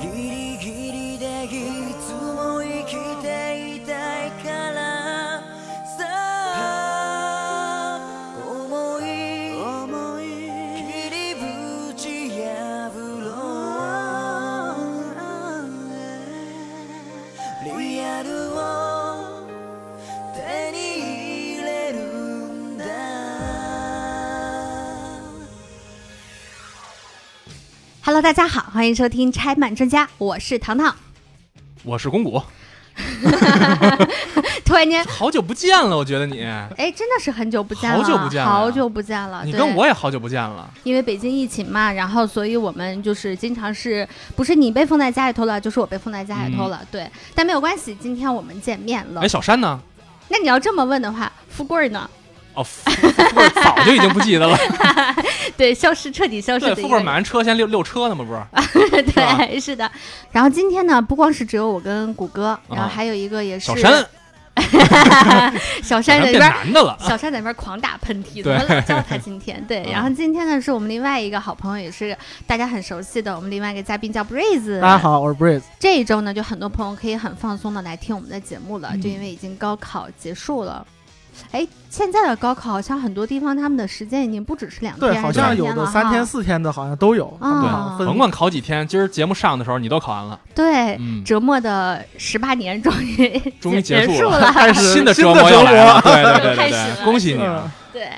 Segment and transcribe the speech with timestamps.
[0.00, 1.48] ギリギリでい
[2.06, 3.26] つも生きて
[3.76, 4.78] いたいから。
[5.98, 6.04] さ
[6.54, 8.00] あ
[8.46, 9.02] 思い
[9.54, 10.22] 思い
[10.76, 12.90] 切り縁破
[13.22, 13.26] ろ
[17.74, 17.78] う。
[17.78, 18.56] リアルを
[20.34, 20.38] 手
[20.72, 20.76] に
[21.56, 22.84] 入れるんだ。
[28.04, 30.94] Hello，大家好，欢迎收听拆漫专家，我是糖糖。
[31.82, 32.40] 我是公谷，
[34.64, 39.42] 突然间，好久不见了，我觉得你，哎，真的是很久不见了，好久不见了好久不见了。
[39.44, 40.70] 你跟我也好久不见了。
[40.84, 46.80] 因为北京疫情嘛，然后所以我们就是经常是不是你被封在家里头了，就是我被封在家里头了。
[46.88, 49.22] 对，但没有关系，今天我们见面了。
[49.22, 49.80] 嗯哎，小山呢？
[50.28, 52.08] 那你要这么问的话，富贵儿呢？
[52.58, 52.90] 哦，富
[53.62, 54.58] 早就已经不记得了。
[55.56, 56.82] 对，消失，彻底消失对。
[56.82, 58.24] 富贵买完车先溜溜车呢吗？
[58.24, 59.02] 不是？
[59.02, 59.88] 对，是的。
[60.32, 64.04] 然后今天呢，不光是只有我跟谷歌，然后啊还有一个也是小山，
[65.82, 66.96] 小 小山在那边男的了。
[67.00, 69.64] 小山在那边狂打喷嚏，对怎么老叫他今天？
[69.68, 72.16] 对，嗯然后今天呢是我们另外一个好朋友，也是
[72.46, 74.80] 大家很熟悉的，我们另外一个嘉宾叫 Breeze。
[74.80, 74.98] 大家。
[74.98, 75.62] 好，我是 Breeze。
[75.78, 80.84] 这一周呢，就很多朋友可以很放松的来听我们的节目了，嗯就因为已经高考结束了。
[81.50, 87.36] 哎，现在的高考好像很多地方他们的时间已经不只是两天，对，好像有的三天四天的，好像都有。
[87.40, 90.96] 对甭管考几天，今儿节目上的时候你都考完了，对。
[91.00, 96.00] 嗯，折磨的十八年终于 终于结结束了了， 开始新的新折磨要的折磨来了。
[96.02, 98.08] 对对 对恭喜你嗯啊，对。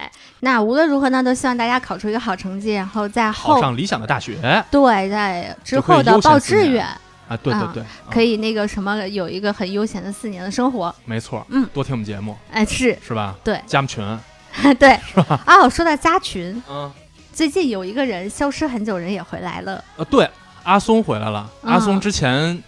[0.42, 4.36] 那无论如何呢，都希望大家考出一个好成绩，然后在后考上理想的大学
[4.70, 6.86] 对在之后的报志愿。
[7.30, 7.36] 啊！
[7.36, 10.92] 对对对，可以那个什么，有一个很悠闲的四年的生活。
[11.04, 13.36] 没错，嗯多听我们节目哎，是是吧？
[13.44, 14.18] 对加我们群，
[14.80, 14.98] 对。
[15.46, 16.90] 哦，说到加群，嗯，
[17.32, 19.82] 最近有一个人消失很久，人也回来了。
[19.96, 20.28] 呃，对，
[20.64, 21.48] 阿松回来了。
[21.62, 22.60] 嗯阿松之前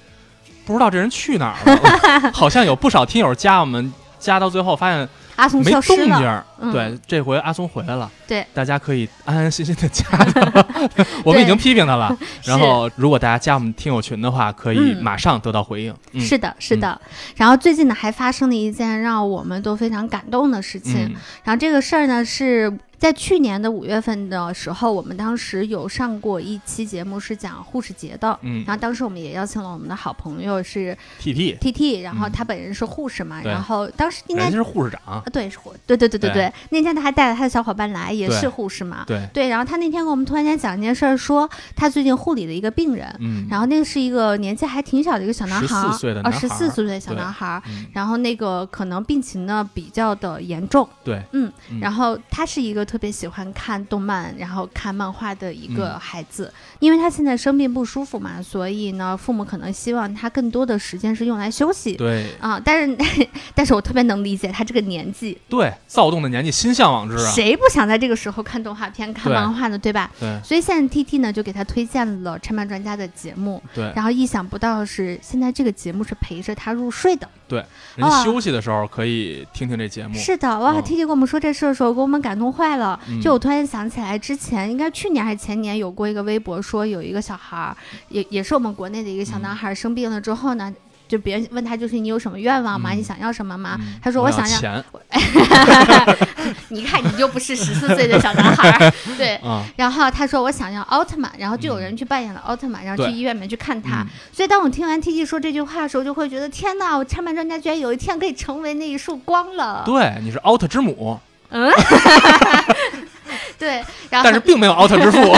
[0.65, 1.75] 不知道这人去哪儿
[2.23, 5.71] 了， 好像有不少听友加我们，加到最后发现阿松没。
[5.71, 6.45] 动静儿。
[6.61, 8.09] 嗯对，这回阿松回来了。
[8.27, 10.65] 对，大家可以安安心心的加他。
[11.25, 12.17] 我们已经批评他了。
[12.45, 15.93] 然后，如果大家加我们听友群的话，可以嗯马上得到回应。
[16.13, 17.01] 嗯，是的，是的。
[17.37, 21.07] 然后最近呢，还发生了一件让我们都非常感动的事情。
[21.07, 28.39] 嗯然后这个事儿呢，是在去年的五月份的时候，我们当时有上过一期节目，是讲护士节的。
[28.43, 35.21] 嗯然后当时我们也邀请了我们的好朋友是，T T，T T，然后嗯他本人是护士嘛，对然后当时应该是护士长啊，。
[35.33, 36.53] 对，是护，对对对对对对。
[36.71, 39.03] 那天他还带了他的小伙伴来，也是护士嘛。
[39.05, 47.61] 对，对，然后他那天跟我们突然间讲一件事儿，说他最近护理的一个病人，嗯，然后那个是一个年纪还挺小的一个小男孩儿，14岁的啊，男孩儿十四岁的小男孩
[47.93, 61.95] 然后那个可能病情呢比较的严重，对，嗯，嗯然后他是一个特别喜欢看动漫，然后看漫画的一个嗯孩子，因为他现在生病不舒服嘛，所以呢，父母可能希望他更多的时间是用来休息。
[61.95, 62.95] 对啊，但是
[63.57, 67.31] 但是我特别能理解他这个年纪，对，躁动的年纪，心向往之啊。
[67.31, 69.79] 谁不想在这个时候看动画片、看漫画呢？
[69.79, 70.11] 对吧？
[70.21, 77.27] 对所以现在 T T 呢就给他推荐了拆漫专家的节目，对，然后意想不到的是，现在这个节目是陪着他入睡的。
[77.49, 77.63] 人
[77.99, 80.15] 啊休息的时候可以听听这节目。
[80.15, 82.82] 是的，哇嗯！T T 跟我们说这事的时候，给我们感动坏了。
[83.09, 87.77] 嗯就我突然想起来，之前应该去年还是前年有过一个微博，说有一个小孩儿，
[88.09, 90.73] 也也是我们国内的一个小嗯男孩儿生病了之后呢。
[91.09, 92.95] 就别人问他，就是你有什么愿望吗？
[92.95, 93.77] 嗯你想要什么吗？
[93.79, 94.83] 嗯他说我想要，钱
[96.71, 99.37] 你看你就不是十四岁的小男孩儿，对。
[99.37, 104.01] 啊，然后他说我想要奥特曼，然后就有人去扮演了奥特曼，然后去医院里面去看他。
[104.03, 109.83] 嗯所以当我听完 T T 说这句话的时候，就会觉得天哪，我拆漫专家居然有一天可以成为那一束光了。
[109.85, 111.21] 对，你是奥特之母，
[111.53, 111.71] 嗯，
[113.59, 113.77] 对，
[114.11, 115.19] 然后但是并没有 out 之父。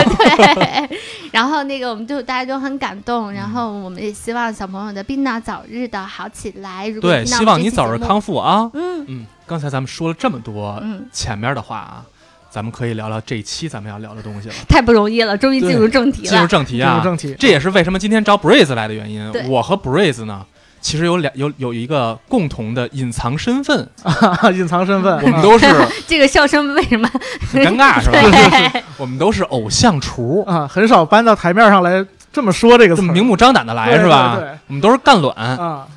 [0.55, 0.99] 对，
[1.31, 6.87] 然后那个我们就大家都很感动，然嗯后我们也希望小朋友的病呢早日的好起来。
[6.87, 7.97] 如果对，希望你早日。
[7.97, 8.69] 康复啊。
[8.73, 12.03] 嗯嗯，刚才咱们说了这么多嗯，前面的话啊，
[12.49, 14.55] 咱们可以聊聊这一期咱们要聊的东西了。
[14.67, 16.47] 太不容易了，终于进入正题了进入。
[16.47, 17.35] 正题啊，进入正题。
[17.37, 19.47] 这也是为什么今天找 Breeze 来的原因对。
[19.47, 20.45] 我和 Breeze 呢，
[20.85, 23.89] 其实有两有有一个共同的隐藏身份，
[24.53, 25.65] 隐藏身份，我们都是
[26.05, 27.09] 这个笑声为什么？
[27.51, 28.21] 很尴尬是吧？
[28.21, 34.35] 对， 我们都是偶像厨，啊，很少搬到台面上来这么说这个词，这么明目张胆的来是吧？
[34.37, 35.35] 对对我们都是干卵。
[35.35, 35.87] 啊，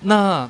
[0.00, 0.48] 那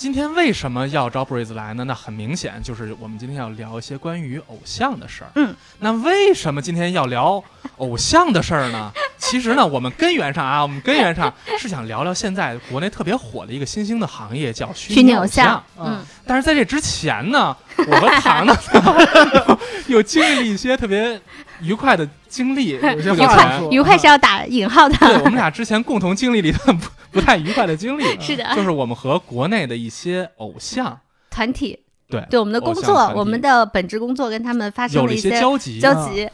[0.00, 1.84] 今天为什么要招 Breeze 来呢？
[1.84, 5.30] 那很明显就是我们今天要聊一些关于偶像的事儿。
[5.34, 7.44] 嗯，那为什么今天要聊
[7.76, 8.90] 偶像的事儿呢？
[9.18, 15.62] 其实呢，我们根源上啊，我们根源上是想聊聊现在国内特别火的一个新兴的行业，叫虚虚拟偶偶像。
[15.78, 19.06] 嗯，但是在这之前呢，我和糖糖
[19.86, 21.20] 又经历了一些特别
[21.62, 28.44] 愉快的经历， 有些不久话前说愉快是要打引号的，对我们俩之前共同经历了一段不不太愉快的经历， 是的。
[28.54, 31.78] 就是我们和国内的一些偶像，团体。
[32.08, 36.28] 对对我们的工作我们的本职工作跟他们发生了一些些交集，交集，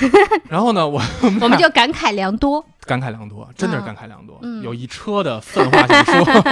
[0.50, 1.00] 然后呢，我
[1.40, 2.62] 我们就感慨良多。
[2.84, 4.62] 感慨良多，真的是嗯感慨良多，嗯。
[4.62, 6.42] 有一车的愤话想说，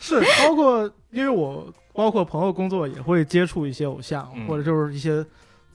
[0.00, 4.48] 是包括因为我包括朋友工作也会接触一些偶像，嗯。
[4.48, 5.24] 或者就是一些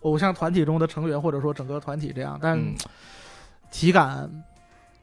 [0.02, 2.76] 偶像团体中的成员，或者说整个团体这样，但嗯，
[3.72, 4.30] 体感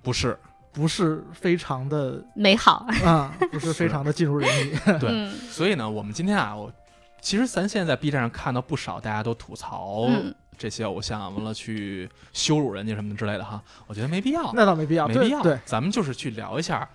[0.02, 0.38] 不是，
[0.72, 4.70] 不是非常的美好，啊，不是非常的尽如人意。
[4.98, 6.72] 对嗯所以呢，我们今天啊，我
[7.20, 15.42] 其实咱现在在 B 站上看到不少大家都吐槽嗯这些偶像，完了去羞辱人家什么之类的哈，我觉得没必要，那倒没必要，没必要。
[15.42, 16.88] 对对，咱们就是去聊一下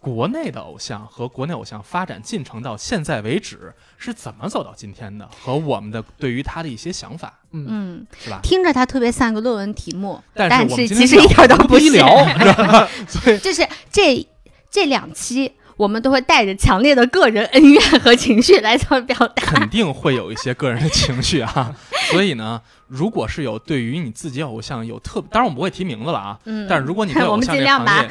[0.00, 8.40] 国内的偶像和国内偶像发展进程到现在为止是怎么走到今天的，和我们的对于他的一些想法，嗯，嗯，是吧？
[8.42, 11.78] 听着它特别像个论文题目，但但是其实一点都不。
[11.78, 12.06] 医疗，
[13.42, 14.26] 就是这
[14.70, 19.42] 这两期，我们都会带着强烈的个人恩怨和情绪来做表达。
[19.42, 21.74] 肯定会有一些个人的情绪啊。
[22.10, 26.38] 所以呢，如果是有对于你自己偶像有特，当然我们不会提名字了啊。
[26.44, 28.10] 嗯，但是如果你 对偶像这行业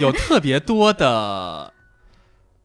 [0.00, 1.72] 有有特别多的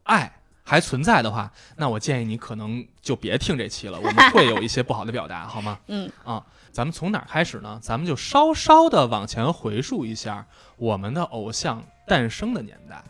[0.04, 0.32] 爱
[0.64, 5.78] 还存在的话，那我建议你可能就别听这期了，我们会有一些不好的表达， 好吗？
[5.88, 7.78] 嗯啊，咱们从哪儿开始呢？
[7.82, 10.46] 咱们就稍稍的往前回溯一下
[10.78, 13.04] 我们的偶像诞生的年代。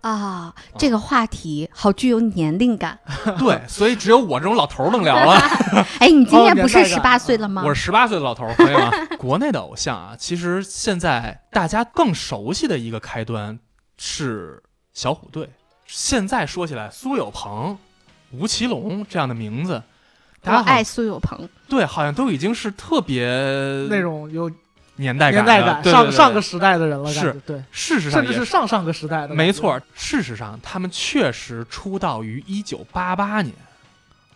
[0.00, 2.98] 啊，这个话题好具有年龄感。
[3.38, 5.34] 对，所以只有我这种老头儿能聊了。
[5.98, 7.62] 哎，你今哦年不是十八岁了吗？
[7.64, 8.90] 我是十八岁的老头儿，可以吗。
[9.18, 13.58] 国内的偶像啊，其实现在大家更熟悉的一个开端
[13.96, 14.62] 是
[14.92, 15.50] 小虎队。
[15.88, 17.76] 现在说起来，苏有朋、
[18.30, 19.82] 吴奇隆这样的名字，
[20.42, 21.48] 大家爱苏有朋。
[21.66, 23.26] 对，好像都已经是特别
[23.88, 24.50] 那种有
[24.96, 29.80] 年代感年代感，上上个时代的人了，是对，事实上也甚至是上上个时代的，没错。。
[29.94, 33.54] 事实上，他们确实出道于一九八八年。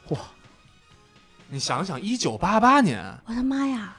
[0.08, 0.19] 哇！
[1.48, 3.96] 你想想，一九八八年，我的妈呀，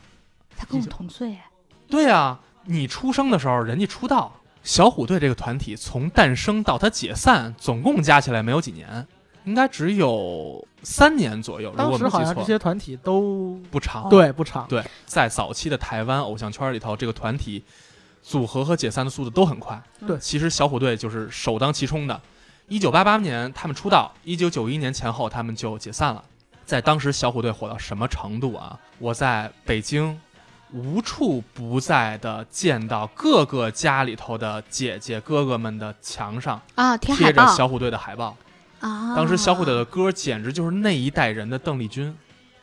[0.58, 1.46] 他跟我19同岁哎。
[1.88, 4.40] 对啊，你出生的时候，人家出道。
[4.63, 9.06] 小虎队这个团体从诞生到它解散，总共加起来没有几年，
[9.44, 11.69] 应该只有三年左右。
[11.71, 14.10] 如当时好像这些团体都不长。
[14.10, 17.62] 对不长，对，在早期的台湾偶像圈里头，这个团体
[18.21, 19.81] 组合和解散的速度都很快。
[20.07, 22.19] 对其实小虎队就是首当其冲的。
[22.69, 26.24] 一九八八年他们出道，一九九一年前后他们就解散了。
[26.65, 28.80] 在当时，小虎队火到什么程度啊？
[28.98, 30.18] 我在北京
[30.74, 38.36] 无处不在的见到各个家里头的姐姐哥哥们的墙上啊，贴着小虎队的海报。
[38.80, 39.16] 啊。
[39.16, 42.16] 当时小虎队的歌简直就是那一代人的邓丽君，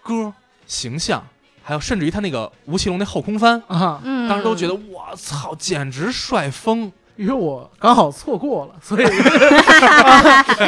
[0.03, 0.33] 歌
[0.67, 1.23] 形象，
[1.63, 6.91] 还有甚至于他那个吴奇隆那后空翻，啊，嗯，当时都觉得我操，简直帅疯！
[7.17, 9.05] 因为我刚好错过了，所以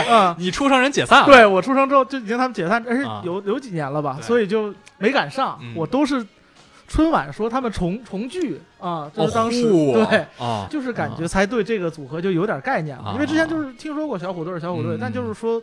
[0.09, 5.73] 啊， 你出生人解散了，对我出生之后就已经他们解散，而且啊有有几年了吧，所以就没赶上嗯。
[5.75, 6.25] 我都是
[6.93, 10.27] 春晚说他们重重聚啊，就哦，是当时嚯对。
[10.39, 15.61] 啊，就是感觉才对这个组合就有点概念了，啊因为之前就是听说过小虎队小虎队嗯，但就是说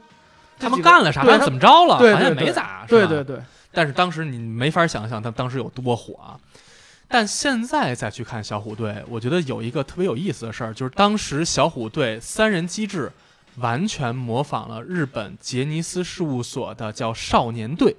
[0.57, 3.39] 他们干了啥，怎么着了，对好像没咋，对对对，
[3.71, 6.33] 但是当时你没法想象他当时有多火啊。
[7.07, 13.11] 但现在再去看小虎队，我觉得有一个特别有意思的事儿，就是当时小虎队三人机制
[13.57, 17.95] 完全模仿了日本杰尼斯事务所的叫少年队。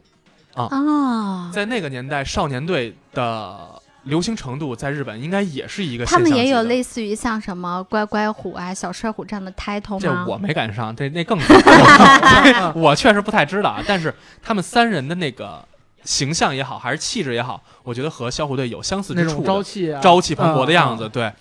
[0.54, 9.98] 啊，在那个年代，少年队的流行程度在日本应该也是一个他们也有类似于像什么乖乖虎啊、小帅虎这样的 title 吗？
[10.00, 13.82] 这我没赶上，这那更早 我确实不太知道啊。
[13.86, 15.64] 但是他们三人的那个
[16.04, 21.08] 形象也好，还是气质也好，我觉得和小虎队有相似之处的，朝气啊，朝气蓬勃的样子。
[21.08, 21.32] 对，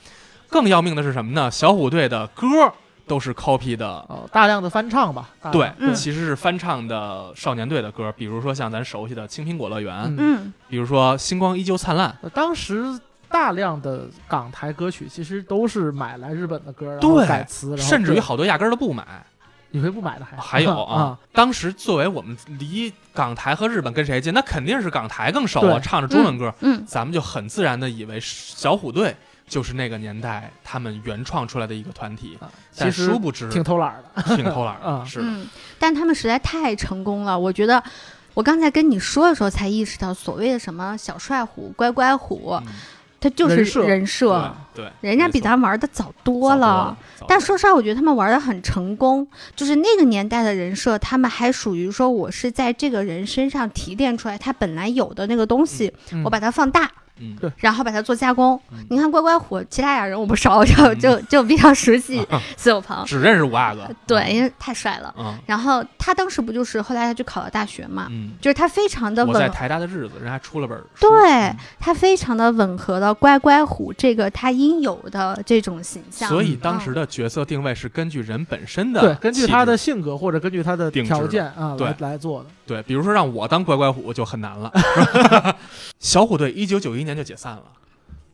[0.49, 1.49] 更要命的是什么呢？
[1.49, 2.45] 小虎队的歌
[3.09, 3.87] 都是 copy 的。
[4.07, 5.93] 哦，大量的翻唱吧，大对，嗯。
[5.93, 10.17] 其实是翻唱的少年队的歌，比如说像咱熟悉的《青苹果乐园》嗯。
[10.19, 12.97] 嗯，比如说《星光依旧灿烂》，呃当时
[13.27, 19.03] 大量的港台歌曲其实都是买来日本的歌，然后对改词，然后甚至于对好多压根儿都不买。
[19.71, 20.35] 你会不买的还？
[20.37, 25.81] 还有啊啊，，当时作为我们离港台和日本跟谁近，那肯定是港台更熟啊，对。
[25.81, 29.15] 唱着中文歌，嗯，咱们就很自然的以为小虎队
[29.49, 35.45] 就是那个年代他们原创出来的一个团体，啊其实殊不知挺偷懒儿的， 挺偷懒儿的，啊是，嗯，
[35.77, 37.83] 但他们实在太成功了，我觉得。
[38.35, 42.73] 我刚才跟你说的时候才意识到，所谓的什么小帅虎、乖乖虎，嗯
[43.19, 46.95] 他就是人设人设，对，对人家比咱玩的早早多了。。
[47.27, 49.27] 但说实话，我觉得他们玩的很成功，
[49.57, 57.51] 就是那个年代的人设，他们还属于说我是在这个人身上提炼出来他本来有的那个东西，嗯我把它放大，嗯，对。
[57.57, 58.59] 然后把它做加工。
[58.71, 58.85] 嗯。
[58.89, 62.25] 你看乖乖虎，其他俩人我不熟，就就 就比较熟悉
[62.57, 63.89] 苏有朋，只认识五阿哥。
[64.07, 65.13] 对，因为太帅了。
[65.17, 65.37] 嗯。
[65.45, 71.07] 然后他当时不就是后来他去考了大学嘛，嗯，就是他非常的我在吻，台大的日子，人还出了本书。
[71.09, 76.29] 对他非常的吻合了乖乖虎这个他应有的这种形象。
[76.29, 81.89] 所以当时嗯的角色定位是根据人本身的对，根据他的性格或者根据他的条件啊对。
[81.89, 82.49] 来来做的。
[82.77, 84.71] 质对，比如说让我当乖乖虎就很难了。
[84.75, 85.55] 是 吧
[85.99, 87.63] 小虎队一九九一年就解散了，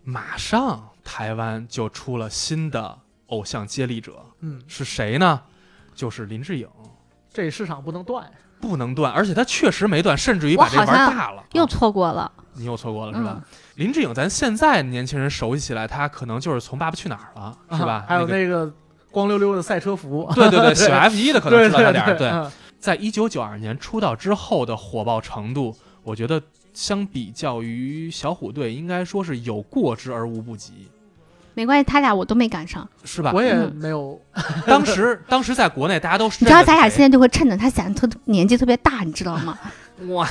[0.04, 5.42] 马上台湾就出了新的偶像接力者，嗯，是谁呢？
[5.96, 6.68] 就是林志颖。
[7.34, 8.30] 这市场不能断。
[8.62, 11.44] 不能断，而且他确实没断，甚至于把这我好像玩大了。
[11.52, 13.36] 又啊错过了，你又错过了是吧？
[13.38, 13.44] 嗯
[13.76, 17.96] 林志颖，咱现在年轻人熟悉起来，他可能就是从《爸爸去哪儿》了，是吧？
[17.96, 18.72] 啊还有那个
[19.12, 22.18] 光溜溜的赛车服，对对对， 喜欢 F 一的可能知道他对点儿。
[22.18, 22.52] 对，嗯
[22.86, 26.40] 在一九九二年出道之后的火爆程度，我觉得
[26.72, 30.88] 相比较于小虎队，应该说是有过之而无不及，
[31.56, 32.88] 没关系，他俩我都没赶上。
[33.04, 33.42] 是吧我？
[33.42, 34.22] 也嗯没有，
[34.68, 39.58] 当时当时在国内大家都你知道咱俩现在在就会趁着他显得特年纪特别大，你知道吗？
[40.10, 40.30] 哇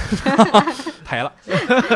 [1.05, 1.33] 赔了。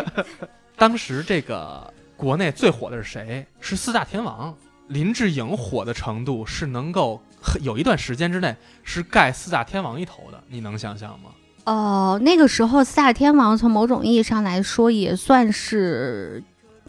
[0.76, 3.46] 当时这个国内最火的是谁？
[3.60, 4.52] 是四大天王。
[4.88, 7.22] 林志颖火的程度是能够
[7.62, 11.30] 有一段时间之内是盖四大天王一头的，你能想象吗？
[11.64, 16.42] 哦，那个时候四大天王从某种意义上来说也算是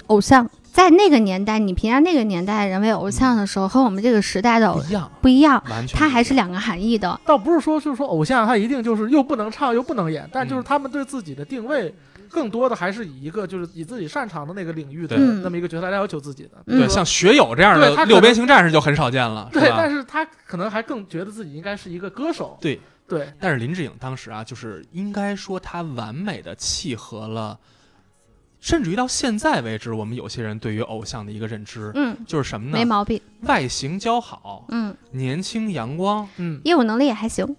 [0.07, 7.19] 偶像，在那个年代，你评价那个年代的人为偶像的时候，和我们这个时代的偶不一样，不一样，完全它还是两个含义的。
[7.25, 11.93] 倒不是说就是说偶像他一定就是又不能唱又不能演，但嗯就是他们对自己的定位。
[12.29, 19.89] 更多的还是以一个就是以自己擅长的那个领域的那么一个角色来要求自己的，嗯对，像学友这样的六边形战士就很少见了，对，但？
[19.89, 27.57] 是他可能还更觉得自己应该是一个歌手，对对，但是林志颖当时啊，就是应该说他完美的契合了，
[28.59, 32.73] 甚至于到现在为止，我们有些人对于偶像的一个认知，嗯，就是什么呢？
[32.77, 33.19] 没毛病。
[33.41, 37.55] 外形姣好，嗯，年轻阳光，嗯，业务能力也还行。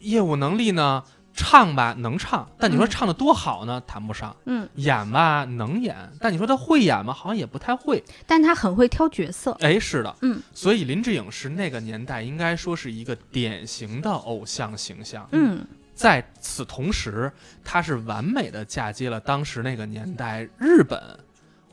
[0.00, 1.02] 业务能力呢，
[1.34, 4.34] 唱吧能唱，但你说嗯唱的多好呢，谈不上。
[4.44, 7.12] 嗯，演吧能演，但你说他会演吗？
[7.12, 8.02] 好像也不太会。
[8.26, 9.56] 但他很会挑角色。
[9.60, 15.26] 哎，是的，嗯，所以林志颖是那个年代应该说是一个典型的偶像形象。
[15.32, 17.30] 嗯在此同时，
[17.62, 21.00] 他是完美的嫁接了当时那个年代日本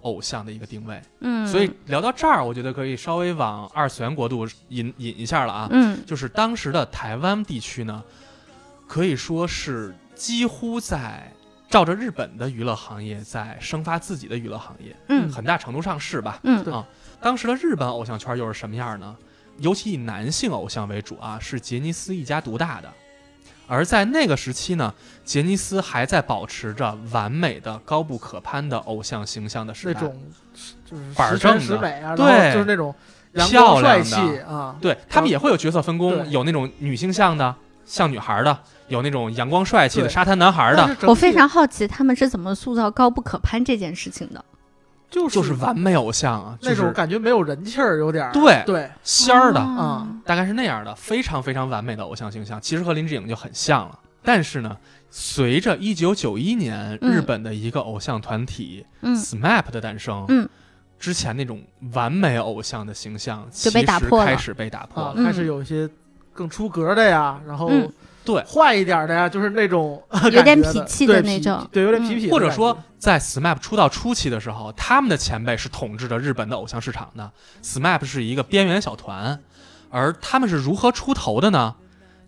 [0.01, 1.01] 偶像的一个定位。
[1.21, 5.67] 嗯，所以聊到这儿，我觉得可以稍微往二次元国度引引一下了啊。
[5.71, 8.03] 嗯就是当时的台湾地区呢，
[8.89, 11.31] 可以说是几乎在
[11.69, 16.39] 照着日本的娱乐行业在生发自己的娱乐行业，嗯很大程度上是吧？
[16.41, 16.83] 嗯啊，
[17.21, 19.15] 当时的日本偶像圈又是什么样呢？
[19.59, 22.91] 尤其以男性偶像为主啊，是杰尼斯一家独大的。
[23.67, 24.91] 而在那个时期呢，
[25.23, 30.01] 杰尼斯还在保持着完美的、高不可攀的偶像形象的时代。
[30.01, 30.21] 那种
[30.83, 32.95] 就是板儿十全正的十美啊，对就是那种
[33.33, 37.55] 漂亮帅亮气的啊，对他们也会有角色分工，有那种女性向的，
[37.85, 38.51] 像女孩的；
[38.89, 44.43] 有那种阳光帅气的沙滩男孩的，我非常好奇他们是怎么塑造高不可攀这件事情的。
[45.09, 50.21] 就是就是完美偶像啊，就那种是感觉没有人气儿，有点儿对对，仙儿的，嗯。
[50.23, 53.97] 大概是那样的，非常非常完美的偶像形象，其实和林志颖就很像了。
[54.21, 54.77] 但是呢，
[55.09, 57.11] 随着一九九一年嗯。
[57.11, 59.15] 日本的一个偶像团体、嗯。
[59.15, 60.47] SMAP 的诞生，嗯。
[60.99, 61.59] 之前那种
[61.93, 64.25] 完美偶像的形象就被其实打破了。
[64.27, 65.89] 开始被打破了。，开始有一些
[66.33, 67.91] 更出格的呀，然后嗯
[68.33, 68.43] 对。
[68.43, 71.67] 坏一点的呀，就是那种 有点感觉痞气的那种。
[71.71, 72.05] 对，有点嗯。
[72.05, 77.31] 痞痞或者说，在 SMAP 出道初期的时候，他们的前辈是统治着日本的偶像市场的。
[77.63, 79.41] SMAP 是一个边缘小团，
[79.89, 81.75] 而他们是如何出头的呢？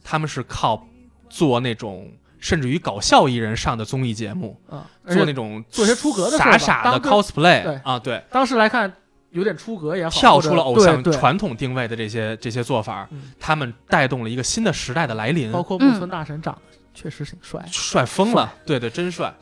[0.04, 0.88] 他们是靠
[1.30, 7.80] 做那种甚至于搞笑艺人上的综艺节目，嗯，做那种做些出格的傻傻的 cosplay 对。
[7.84, 8.92] 啊，对，当时来看
[9.32, 16.62] 有点出格也好，跳出了偶像传统定位的这些这些做法嗯，他们带动了一个新的时代的来临，包括木村大神长得
[16.94, 19.34] 确实挺帅，帅疯了，对对，真帅。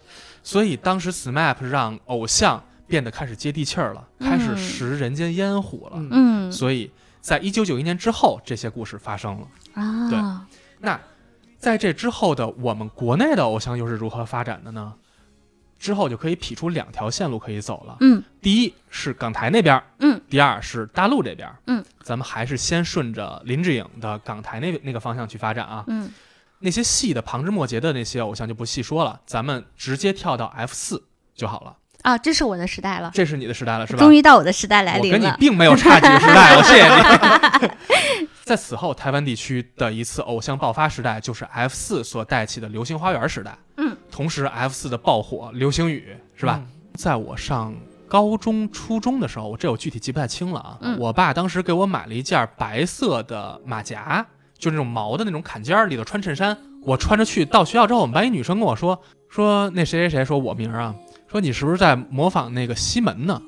[0.43, 5.97] 所以当时 SMAP 让偶像变得开始接地气儿了，开始嗯食人间烟火了。
[5.97, 6.09] 嗯。
[6.11, 6.51] 嗯。
[6.51, 9.47] 所以在一九九一年之后，这些故事发生了。
[9.73, 10.19] 啊，对。
[10.79, 10.99] 那
[11.57, 14.93] 在这之后的我们国内的偶像又是如何发展的呢？
[15.79, 17.97] 之后就可以匹出两条线路可以走了。
[18.01, 25.83] 嗯第一是港台那边儿，嗯，第二是大陆这边儿，嗯，咱们还是先顺着林志颖的港台那那个方向去发展啊。
[25.87, 26.11] 嗯
[26.61, 31.01] 那些细的旁枝末节的那些偶像就不细说了，咱们直接跳到 F 四
[31.33, 31.77] 就好了。
[32.01, 33.99] 啊，这是我的时代了，这是你的时代了，是吧？
[33.99, 35.35] 终于到我的时代来临了我跟你。
[35.37, 38.27] 并没有差几个时代，我谢谢你。
[38.43, 43.55] 在此后，台湾地区的一次偶像爆发时代，就是 F 四所带起的《流星花园》时代。
[43.77, 46.59] 嗯，同时 F 四的爆火，《流星雨》是吧？
[46.59, 46.67] 嗯？
[46.95, 47.75] 在我上
[48.07, 50.77] 高中、初中的时候，我这我具体记不太清了啊。
[50.81, 54.25] 嗯我爸当时给我买了一件白色的马甲，
[54.57, 56.57] 就那种毛的那种坎肩儿，里头穿衬衫。
[56.81, 60.95] 我穿着去到学校之后，我们班一女生跟我说说那谁谁谁说我名儿啊，
[61.31, 63.41] 说你是不是在模仿那个西门呢？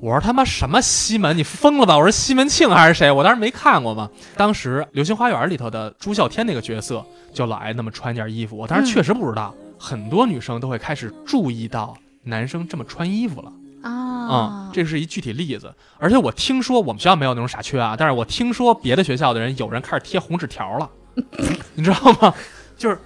[0.00, 1.36] 我说他妈什么西门？
[1.36, 1.96] 你疯了吧？
[1.96, 3.10] 我说西门庆还是谁？
[3.10, 4.08] 我当时没看过嘛。
[4.36, 13.52] 当时《流星花园》里头的朱孝天那个角色就老爱那么穿件衣服，我当时确实不知道，很多女生都会开始注意到男生这么穿衣服了。
[13.82, 15.72] 啊嗯，，这是一具体例子。
[15.98, 20.90] 而且我听说我们学校没有那种傻缺啊，但是我听说别的学校的人有人开始贴红纸条了，
[21.74, 22.34] 你知道吗？
[22.76, 22.98] 就是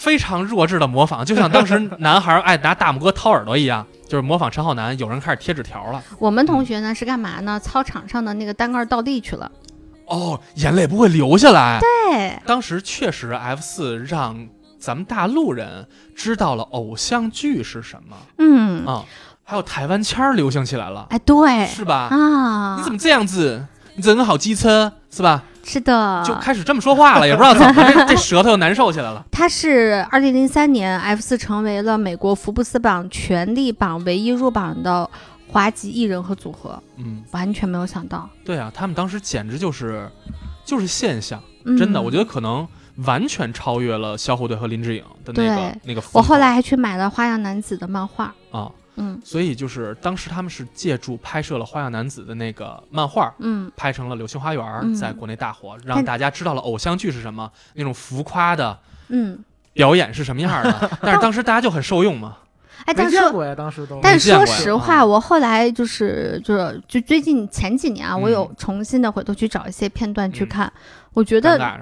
[0.00, 6.02] 非常弱智的模仿，就像当时男孩爱拿大拇哥掏耳朵一样，就是模仿陈浩南，有人开始贴纸条了。
[6.18, 7.60] 我们同学呢是干嘛呢？
[7.60, 9.52] 操场上的那个单杠倒地去了。
[10.06, 11.80] 哦，眼泪不会流下来。
[11.80, 19.04] 对，当时确实 F 四让咱们大陆人知道了偶像剧是什么嗯，啊、
[19.44, 22.08] 还有台湾腔流行起来了，哎，对是吧？
[22.10, 23.66] 啊，你怎么这样子？
[24.00, 25.44] 你人好机车是吧？
[25.62, 26.22] 是的？
[26.26, 29.24] 就开始这么说话了，也不知道怎么，这这 舌头又难受起来了。
[29.30, 35.08] 他是二零零三年 F 四成为了美国福布斯榜权力榜唯一入榜的
[35.48, 40.08] 华籍艺人和组合，嗯，完全没有想到，对啊，他们当时简直就是
[40.64, 42.66] 就是现象，嗯、真的，我觉得可能
[43.04, 46.02] 完全超越了小虎队和林志颖的那个那个。
[46.12, 53.32] 我后来还去买了《花样男子》的漫画，啊，嗯所以就是当时他们是借助拍摄了《花样男子》的那个漫画。
[53.38, 58.78] 嗯，拍成了《流星花园》，嗯在国内大火，让大家知道了偶像剧是什么，那种浮夸的
[59.08, 59.38] 嗯，
[59.72, 60.90] 表演是什么样的。
[61.02, 62.36] 但是当时大家就很受用嘛。
[62.86, 64.00] 哎，但是没见过呀，当时都。
[64.02, 70.72] 但是说实话，啊我后来就是就是就最近前几年啊，我有嗯重新的回头去找一些片段去嗯看，
[71.12, 71.78] 我觉得是吧？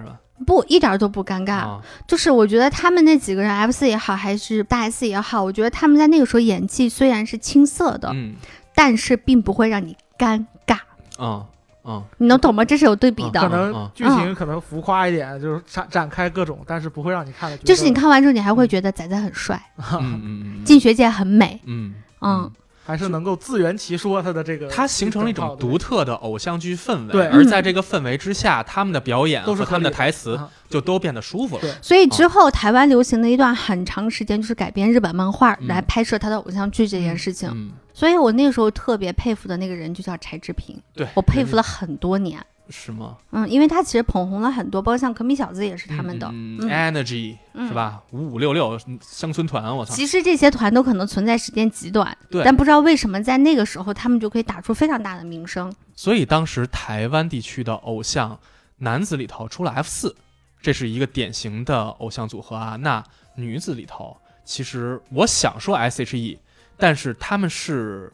[0.47, 8.35] 不一点儿都不尴尬，啊，就是我觉得他们那几个人 F 四也好，还是大 S 也好，我觉得他们在那个时候演技虽然是青涩的，嗯
[8.75, 10.79] 但是并不会让你尴尬，
[11.19, 11.45] 嗯
[11.85, 12.65] 嗯，你能懂吗？
[12.65, 13.41] 这是有对比的。
[13.41, 17.57] 可嗯能剧情可能浮夸一点，就是展展开各种，但是不会让你看的。
[17.59, 22.51] 就是你看完之后，你还会觉得仔仔很帅，嗯嗯嗯进学界很美，嗯嗯，
[22.89, 31.61] 还是能够自圆其说，他的这个他形成了一种独特的偶像剧氛围，对而在这个氛围之下，他们的表演都是和他们的台词啊就都变得舒服了。
[31.61, 37.51] 对所以之后台湾流行的一段很长时间，就是改编日本漫画嗯来拍摄他的偶像剧这件事情。
[37.53, 42.43] 嗯，所以我那个时候特别佩服的那个人就叫柴智屏，对，我佩服了很多年。
[42.71, 43.17] 是吗？
[43.31, 46.29] 嗯，因为他其实捧红了很多，包括像可米小子也是他们的。
[46.33, 48.03] 嗯嗯 Energy 嗯是吧？
[48.11, 49.95] 五五六六乡村团，我操！
[49.95, 55.73] 其实这些团都可能存在时间极短，对但不知道为什么在那个时候他们就可以打出非常大的名声。
[55.95, 58.39] 所以当时台湾地区的偶像
[58.77, 60.15] 男子里头出了 F 四，
[60.61, 62.77] 这是一个典型的偶像组合啊。
[62.77, 63.03] 那
[63.35, 66.39] 女子里头，其实我想说 S.H.E，
[66.77, 68.13] 但是他们是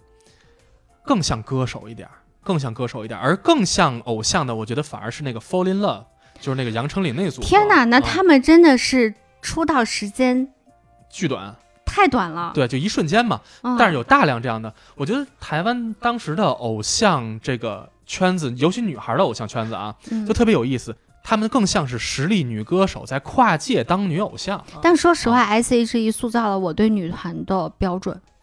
[1.04, 2.14] 更像歌手一点儿，
[2.44, 6.04] 更像歌手一点，而更像偶像的，我觉得反而是那个 Fall in Love，
[6.38, 7.42] 就是那个杨丞琳那组。
[7.42, 10.48] 天哪，那啊他们真的是出道时间
[11.10, 12.52] 巨短，太短了。
[12.54, 13.40] 对，就一瞬间嘛。
[13.62, 20.94] 嗯，但是有大量这样的，我觉得台湾当时的偶像这个圈子，尤其女孩的偶像圈子啊，嗯就特别有意思。
[21.26, 28.33] 他们更像是实力女歌手在跨界当女偶像，但说实话啊，S.H.E 塑造了我对女团的标准那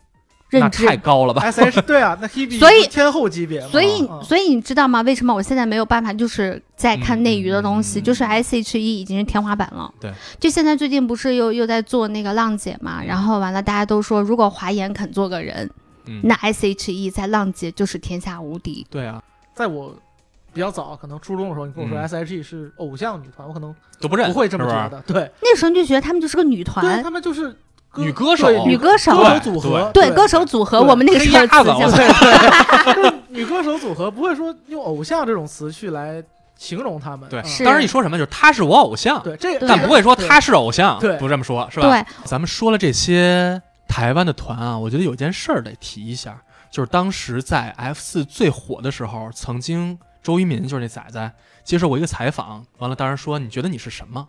[0.52, 0.96] 认知太。
[0.98, 5.02] 高了吧？S H 对啊，那 Hebe 所以天后级别，所以，嗯所以你知道吗？
[5.02, 9.92] 为什么我现在没有办法，就是在看内娱的东西，嗯就是 S.H.E 已经是天花板了。
[10.00, 15.68] 对，就现在最近不是又又在做那个浪姐嘛，然后完了，大家都说如果华研肯做个人，
[16.06, 18.86] 嗯，那 S.H.E 在浪姐就是天下无敌。
[18.90, 19.22] 对啊，
[19.56, 19.96] 在我
[20.54, 25.02] 比较早，可能初中的时候，你跟我说嗯 S H E 是偶像女团，我可能都不认，不会这么觉得。
[25.08, 27.58] 对，那时候你就觉得他们就是个女对团，他们就是歌
[27.98, 36.24] 女歌手女歌手歌手组合，对歌手组合，我们那个时候黑鸭子词叫我对对， 女歌手组合不会说用偶像这种词去来
[36.56, 37.28] 形容他们。
[37.30, 41.18] 对当时一说什么就是他是我偶像，对这个，但不会说对他是偶像，对。
[41.18, 41.90] 不这么说，是吧？
[41.90, 51.32] 对，咱们说了这些台湾的团啊，我觉得有件事儿得提一下，就是当时在 F 四最火的时候，曾经周渝民就是那仔仔
[51.66, 54.26] 接受过一个采访，完了当时说你觉得你是什么？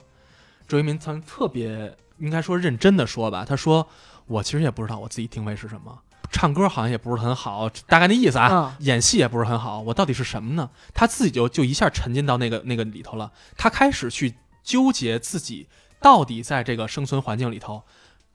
[0.67, 3.87] 周渝民曾特别应该说认真的说吧，他说
[4.27, 5.99] 我其实也不知道我自己定位是什么，
[6.31, 8.47] 唱歌好像也不是很好，大概那意思啊。
[8.47, 10.71] 啊，演戏也不是很好，我到底是什么呢？
[10.95, 15.67] 他自己就就一下沉浸到那个那个里头了，他开始去纠结自己
[16.01, 17.83] 到底在这个生存环境里头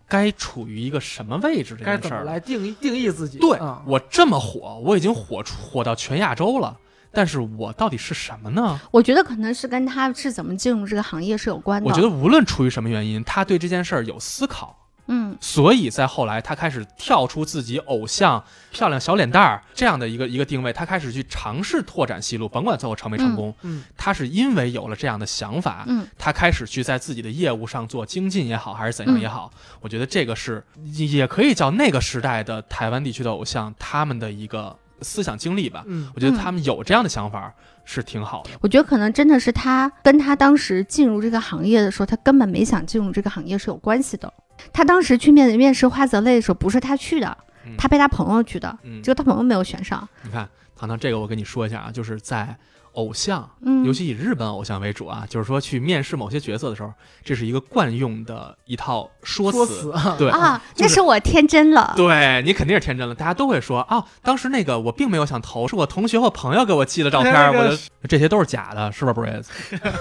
[0.08, 2.10] 该处于一个什么位置这件事。
[2.26, 3.40] 来定义定义自己？
[3.40, 6.78] 对、啊，我这么火，我已经火出火到全亚洲了，
[7.12, 8.80] 但是我到底是什么呢？
[8.92, 11.88] 我觉得可能是跟他是怎么进入这个行业是有关的。
[11.88, 14.76] 我觉得无论出于什么原因，他对这件事儿有思考。
[15.10, 18.44] 嗯所以在后来，他开始跳出自己偶像
[18.74, 35.84] 漂亮小脸蛋儿这样的一个一个定位，他开始去尝试拓展戏路，甭管最后成没成功，嗯他是因为有了这样的想法，嗯他开始去在自己的业务上做精进也好，还是怎样也好，我觉得这个是也也可以叫那个时代的台湾地区的偶像他们的一个思想经历吧。
[35.88, 37.54] 嗯我觉得他们有这样的想法
[37.86, 38.50] 是挺好的。
[38.62, 44.32] 我觉得可能真的是他跟他当时进入这个行业的时候，他根本没想进入这个行业是有关系的。
[44.74, 50.08] 他当时去面面试花泽类的时候，不是他去的，嗯他被他朋友去的，嗯，结果他朋友没有选上。
[50.24, 52.58] 你看，糖糖，这个我跟你说一下啊，就是在
[52.98, 56.92] 偶像，嗯，尤其以日本偶像为主啊，就是说去面试某些角色的时候，
[57.24, 59.58] 这是一个惯用的一套说辞。
[59.58, 61.94] 说辞啊，对，啊，就是那是我天真了。
[61.96, 67.78] 对你肯定是天真了，大家都会说啊，当时那个我并没有想投，是我同学或朋友给我寄的照片，那个我就
[68.10, 69.46] 这些都是假的，是吧，Breeze？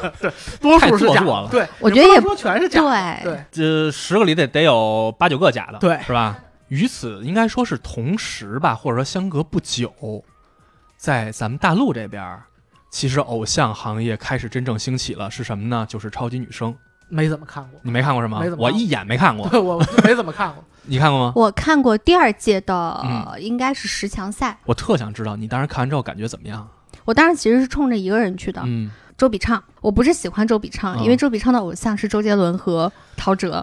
[0.61, 6.39] 多数是假太做作了，对，我觉得也不说全是假的，对对，这十个里得得有八九个假的，对是吧？
[6.69, 9.93] 与此应该说是同时吧，或者说相隔不久，
[10.97, 12.43] 在咱们大陆这边儿，
[12.97, 15.85] 其实偶像行业开始真正兴起了，是什么呢？
[15.87, 16.75] 就是超级女声。
[17.11, 18.57] 没怎么看过，你没看过是吗没怎？
[18.57, 20.65] 么我一眼没看过，对我没怎么看过。
[20.89, 21.33] 你看过吗？
[21.37, 24.57] 我看过第二届的，嗯应该是十强赛。
[24.65, 26.67] 我特想知道你当时看完之后感觉怎么样？
[27.05, 29.63] 我当时其实是冲着一个人去的，嗯，周笔畅。
[29.83, 33.63] 我不是喜欢周笔畅，嗯因为周笔畅的偶像是周杰伦和陶喆。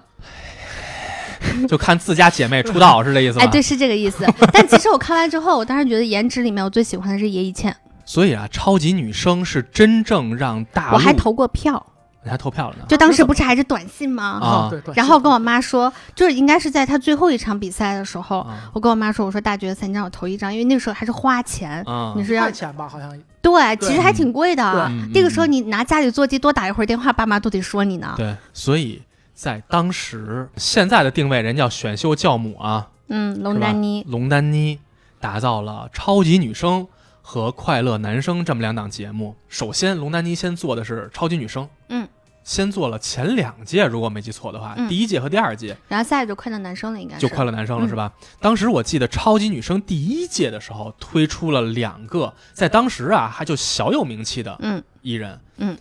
[1.67, 3.45] 就看自家姐妹出道是这意思吗？
[3.45, 4.23] 哎，对，是这个意思。
[4.53, 11.85] 但其实我看完之后，我当时觉得颜值里面我最喜欢的是叶一茜，所以啊，超级女声是真正让大陆我还投过票。
[12.25, 12.85] 你还投票了呢？
[12.87, 14.39] 就当时不是还是短信吗？
[14.41, 14.93] 啊对对。
[14.95, 23.09] 然后跟我妈说，就是应该是在她最后一场比赛的时候，啊我跟我妈说，我说大决赛你让我投一张，因为那时候还是花钱，啊你是要钱吧，好像
[23.41, 24.63] 对，对其实还挺贵的。
[24.87, 28.13] 嗯那个时候你拿家里座机多打一会儿电话，爸妈都得说你呢。
[28.15, 29.01] 对，所以
[29.33, 34.79] 在当时现在的定位，人叫选秀教母啊，嗯，龙丹妮，龙丹妮
[35.19, 36.87] 打造了超级女声
[37.23, 39.35] 和快乐男生这么两档节目。
[39.47, 42.07] 首先，龙丹妮先做的是超级女声，嗯，
[42.43, 44.87] 先做了前两届，如果没记错的话，嗯。
[44.89, 45.75] 第一届和第二届。
[45.87, 47.21] 然后下一就快乐男生了，应该是。
[47.21, 47.89] 就快乐男生了，嗯。
[47.89, 48.11] 是吧？
[48.41, 54.83] 当时我记得超级女声第一届的时候推出了两个，在当时啊还就小有名气的嗯。
[55.01, 55.77] 艺人，嗯，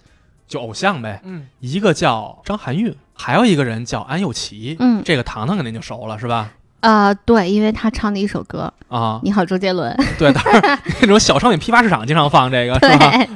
[0.47, 5.03] 就偶像呗，嗯，一个叫张含韵，还有一个人叫安又琪，嗯。
[5.05, 6.53] 这个糖糖肯定就熟了，是吧？
[6.83, 13.11] 呃，对，因为他唱的一首歌啊《你好，周杰伦 》，对，当然 那种小商品批发市场经常放这个，是吧？
[13.11, 13.29] 对，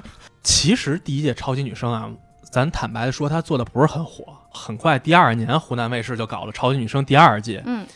[0.42, 2.08] 其实第一届超级女声啊，
[2.50, 4.24] 咱坦白的说，它做的不是很火。
[4.50, 7.86] 很快，第二年湖南卫视就搞了超级女声第二届，嗯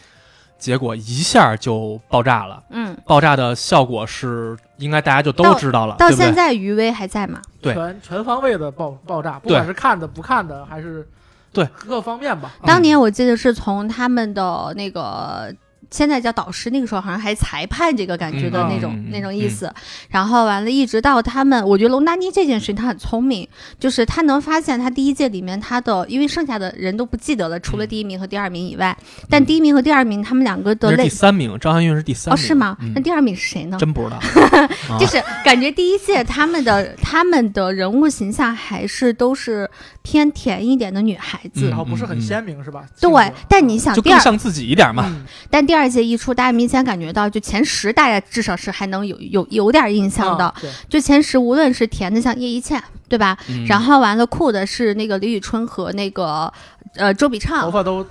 [0.59, 2.63] 结果一下就爆炸了。
[2.69, 7.41] 嗯，爆炸的效果是，应该大家就都知道了，到现在余威还在吗？
[7.63, 11.09] 对全全方位的爆爆炸，不管是看的不看的，还是
[11.53, 12.53] 对各方面吧。
[12.65, 15.55] 当年我记得是从他们的那个。
[15.91, 19.73] 现在叫导师，那个时候好像还裁判这个感觉的嗯那种、那种意思，
[20.09, 23.47] 然后完了，一直到他们，我觉得龙丹妮这件事情他很聪明，
[23.79, 28.97] 就是他能发现他第一届里面他的，因为剩下的人都不记得了，除了嗯第一名和第二名以外，
[29.29, 32.35] 但第一名和第二名他们两个的第三名，张含韵是第三名。
[32.35, 32.77] 哦是吗？
[32.81, 33.77] 嗯那第二名是谁呢？
[33.79, 34.17] 真不知道，
[34.95, 39.69] 啊就是感觉第一届他们的他们的人物形象还是都是
[40.03, 42.85] 偏甜一点的女孩子，然后不是很鲜明是吧？
[43.01, 43.11] 对。
[43.49, 45.05] 但你想就第二，更像自己一点嘛。
[45.09, 50.53] 嗯但第二届一出，大家明显感觉到，就前十大家至少是还能有有有点印象的。
[50.89, 53.37] 就前十，无论是甜的像叶一茜，对吧？
[53.49, 53.65] 嗯。
[53.67, 56.53] 然后完了酷的是那个李宇春和那个
[56.97, 57.61] 呃周笔畅。
[57.61, 58.07] 头畅，发都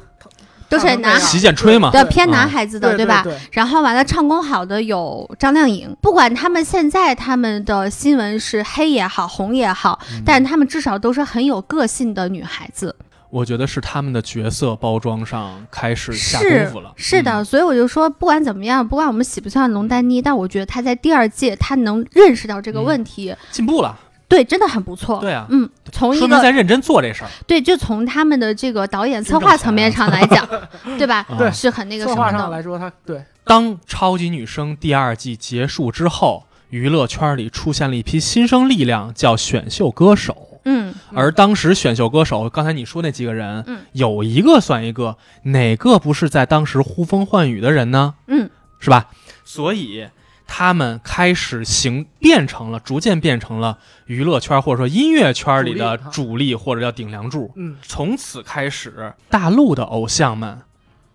[0.70, 3.26] 都是男孩洗剪吹嘛，对偏男啊孩子的，对吧？
[3.52, 10.22] 然后完了，唱功好的有张靓颖，不管他们现在他们的新闻是黑也好，红也好，嗯。
[10.26, 12.96] 但他们至少都是很有个性的女孩子。
[13.30, 16.92] 我觉得是他们的角色包装上开始下功夫了。
[16.96, 23.98] 是的，嗯，所以我就说，不管怎么样，不管我们喜不喜欢龙丹妮，但我觉得她在第二届她能认识到这个问题，进步了。
[24.28, 25.20] 对，真的很不错。
[25.20, 27.30] 对啊，嗯，从一说明个在认真做这事儿。
[27.48, 30.48] 对，就从他们的这个导演策划层面上来讲，
[31.00, 31.26] 对吧？
[31.30, 32.32] 啊对是很那个策什么的。
[32.32, 40.49] 划上来说，他对当超级女声第二季结束之后，娱乐圈里出现了一批新生力量，叫选秀歌手。
[40.72, 48.14] 嗯，而当时选秀歌手，刚才你说那几个人，嗯有一个算一个，哪个不是在当时呼风唤雨的人呢？
[48.28, 49.10] 嗯，是吧？
[49.44, 50.08] 所以
[50.46, 57.52] 他们开始形变成了，逐渐变成了娱乐圈或者说音乐圈里的主力或者叫顶梁柱。
[57.56, 60.62] 嗯从此开始，大陆的偶像们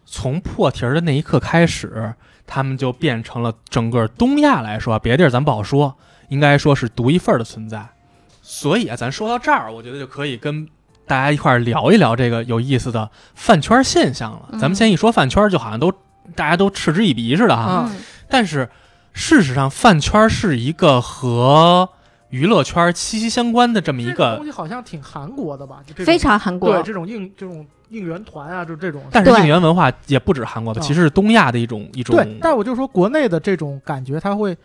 [0.05, 2.15] 从破题儿的那一刻开始，
[2.45, 5.97] 他们就变成了整个东亚来说，别的地儿咱不好说，
[6.29, 7.89] 应该说是独一份儿的存在。
[8.47, 10.69] 所以啊，咱说到这儿，我觉得就可以跟
[11.07, 14.51] 大家一块儿聊一聊这个有意思的饭圈现象了。
[14.53, 15.91] 嗯咱们先一说饭圈，就好像都
[16.37, 17.91] 大家都嗤之以鼻似的哈。
[18.29, 18.69] 但是
[19.15, 21.89] 事实上，饭圈是一个和
[22.29, 25.81] 娱乐圈息息相关的这么一这个东西好像挺韩国的吧？
[25.87, 29.03] 就这种非常韩国对，这种应这种应援团啊，就这种。
[29.11, 34.57] 但是应援文化也不止韩国吧，啊其实是东亚的一种一种，对，但我就说国内的这种感觉，它会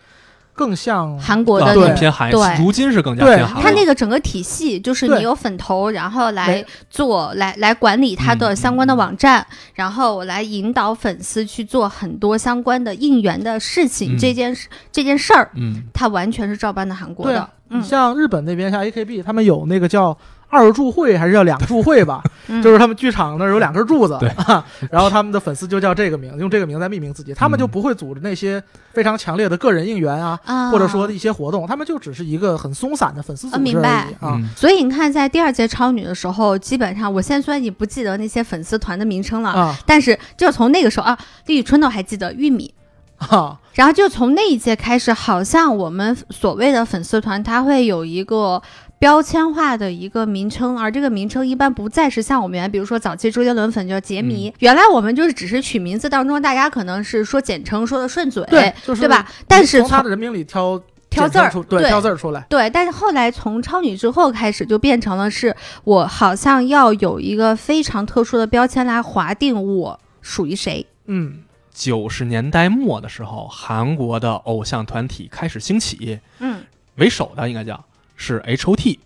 [0.60, 2.58] 更像韩国的那更偏韩，对。
[2.60, 3.62] 如今是更加对偏韩了。
[3.64, 14.16] 它那个整个体系就是你有粉头，然后来做来来管理它的嗯相关的网站，然后我来引导粉丝去做很多相关的应援的事情。
[14.16, 14.18] 嗯。
[14.18, 17.50] 这件事这件事儿，嗯，它完全是照搬的韩国的。
[17.70, 17.82] 嗯。
[17.82, 20.18] 像日本那边，像 AKB，他们有那个叫
[20.50, 22.24] 二柱会还是叫两柱会吧？
[22.48, 24.30] 嗯，就是他们剧场那儿有两根柱子，对。
[24.30, 34.08] 啊，然后他们的粉丝就叫这个名，用这个名来命名自己，他们就嗯不会组织那些非常强烈的个人应援啊，啊，或者说一些活动，他们就只是一个很松散的粉丝组织而啊明白。
[34.10, 34.34] 已啊。
[34.34, 34.50] 嗯。
[34.56, 39.76] 所以你看，在第二届超女的时候，基本上我现在虽然已不记得那些粉丝团的名称了，啊。
[39.86, 42.74] 但是就从那个时候啊，李宇春都还记得玉米。
[43.20, 48.62] 啊，然后就从那一届开始，好像我们所谓的粉丝团，它会有一个
[49.00, 59.26] 标签化的一个名称，而这个名称一般不再是像我们原来，比如说早期周杰伦粉叫杰迷，原来我们就是只是取名字当中，大家可能是说简称，说的顺嘴，对，就是对吧？
[59.48, 60.78] 但是从从他的人名里挑
[61.10, 70.86] 挑字儿出，对，挑字儿出来，对，但是后来从超女之后开始，就变成了是我好像要有一个非常特殊的标签来划定我属于谁。
[71.06, 71.40] 嗯，
[71.74, 76.60] 九十年代末的时候，韩国的偶像团体开始兴起，嗯。
[76.96, 77.82] 为首的应该叫
[78.20, 79.00] 是 H.O.T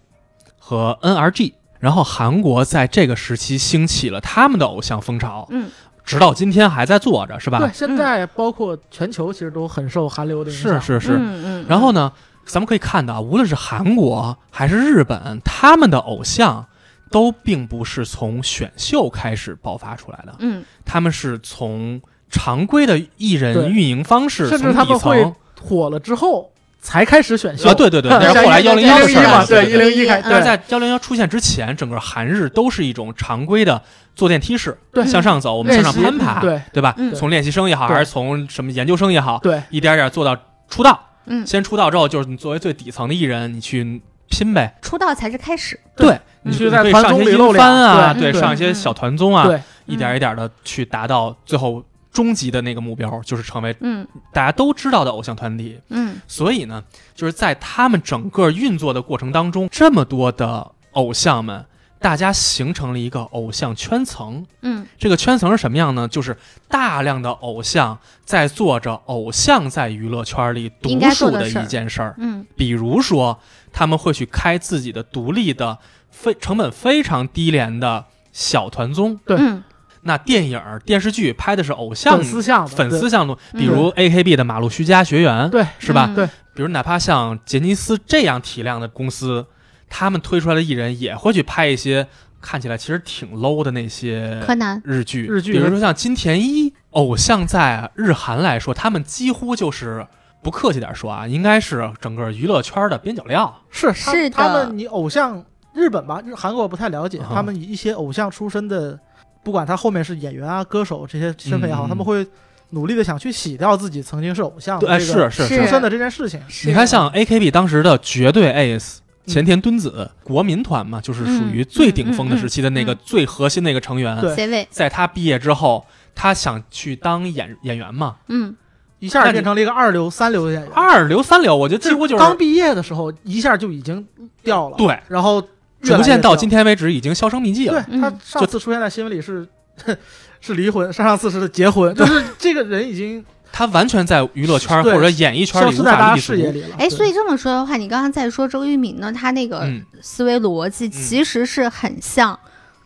[0.58, 1.54] 和 N.R.G。
[1.80, 5.70] 然后韩国在这个时期兴起了他们的偶像风潮，嗯，
[6.06, 7.60] 直到今天还在做着，是吧？
[7.60, 11.18] 对，现在包括全球其实都很受韩流的影响，是是是。
[11.18, 11.66] 嗯嗯。
[11.68, 12.10] 然后呢，
[12.46, 16.66] 咱们可以看到，无论是韩国还是日本，他们的偶像
[17.12, 26.50] 都并不是从选秀开始爆发出来的，嗯，他们是从常规的艺人运营方式，甚至从底他们会层火了之后
[26.84, 29.30] 才开始选秀啊，对对对， 那是后来幺零幺的事101儿了。
[29.40, 33.82] 嘛，对，一零一开，但是在幺零幺出现之前，整个韩日都是一种常规的
[34.14, 36.94] 坐电梯式，对向上走，我们向上攀爬，对对吧？
[36.98, 40.38] 嗯从练习生也好，还是从什么研究生也好，对一点点做到
[40.70, 41.00] 出道。
[41.26, 44.76] 嗯先出道之后，就是你作为最底层的艺人，你去拼呗。
[44.82, 45.80] 出道才是开始。
[45.96, 46.12] 对，
[46.44, 51.82] 嗯你去在团可以上一些综里露音番啊，对，上一些小团综啊，对，一点一点的去达到最后
[52.14, 55.80] 终极的那个目标，就是成为嗯大家都知道的偶像团体。
[55.90, 56.84] 嗯所以呢，
[57.16, 61.66] 就是在他们整个运作的过程当中，这么多的偶像们，
[62.00, 64.46] 大家形成了一个偶像圈层。
[64.62, 66.08] 嗯这个圈层是什么样呢？
[66.08, 66.38] 就是
[66.70, 73.40] 大量的偶像在做着偶像在娱乐圈里独属的一件事儿，嗯比如说
[73.72, 75.80] 他们会去开自己的独立的、
[76.12, 79.20] 非成本非常低廉的小团综。
[79.26, 79.64] 对嗯
[80.04, 86.06] 那电影、电视剧拍的是偶像粉丝向的粉丝对向度，嗯比如 A.K.B 的《马路须加学员》，对是吧？
[86.10, 89.46] 嗯对比如哪怕像杰尼斯这样体量的公司，
[89.90, 92.08] 他们推出来的艺人也会去拍一些
[92.42, 100.06] 看起来其实挺 low 的那些柯南日剧，日剧比如说像金田一，偶像在日韩来说，他们几乎就是
[100.44, 103.62] 不客气点说啊，应该是整个娱乐圈的边角料。
[103.72, 109.00] 是是的他们你偶像日本吧，日韩国我不太了解，啊他们以一些偶像出身的，
[109.44, 111.90] 不管他后面是演员啊、歌手这些身份也好，嗯。
[111.90, 112.26] 他们会
[112.70, 115.56] 努力的想去洗掉自己曾经是偶像的对，哎这个是是是。
[115.56, 115.62] 是。
[115.62, 116.42] 出身的这件事情。
[116.66, 119.32] 你看，像 A.K.B 当时的绝对 ace 嗯。
[119.32, 124.20] 前田敦子，国民团嘛，就是属于最顶峰的时期的那个最核心的一个成员。
[124.20, 124.68] 对。
[124.70, 128.56] 在他毕业之后，他想去当演演员嘛，嗯。
[129.00, 134.08] 一下变成了一个二流、三流的演员，二流三流，我觉得几乎就是刚毕业的时候一下就已经
[134.42, 135.46] 掉了，对，然后
[135.84, 137.84] 逐渐到今天为止已经销声匿迹了。
[137.84, 139.48] 对他嗯上次出现在新闻里是
[140.42, 146.28] 是离婚，上上次是结婚，就是这个人已经他完全在娱乐圈或者演艺圈里无消失在大家法立足。
[146.28, 146.76] 视野里了。
[146.78, 152.38] 哎，所以这么说的话，你刚刚在说周渝民呢，他那个嗯，思维逻辑其实是很像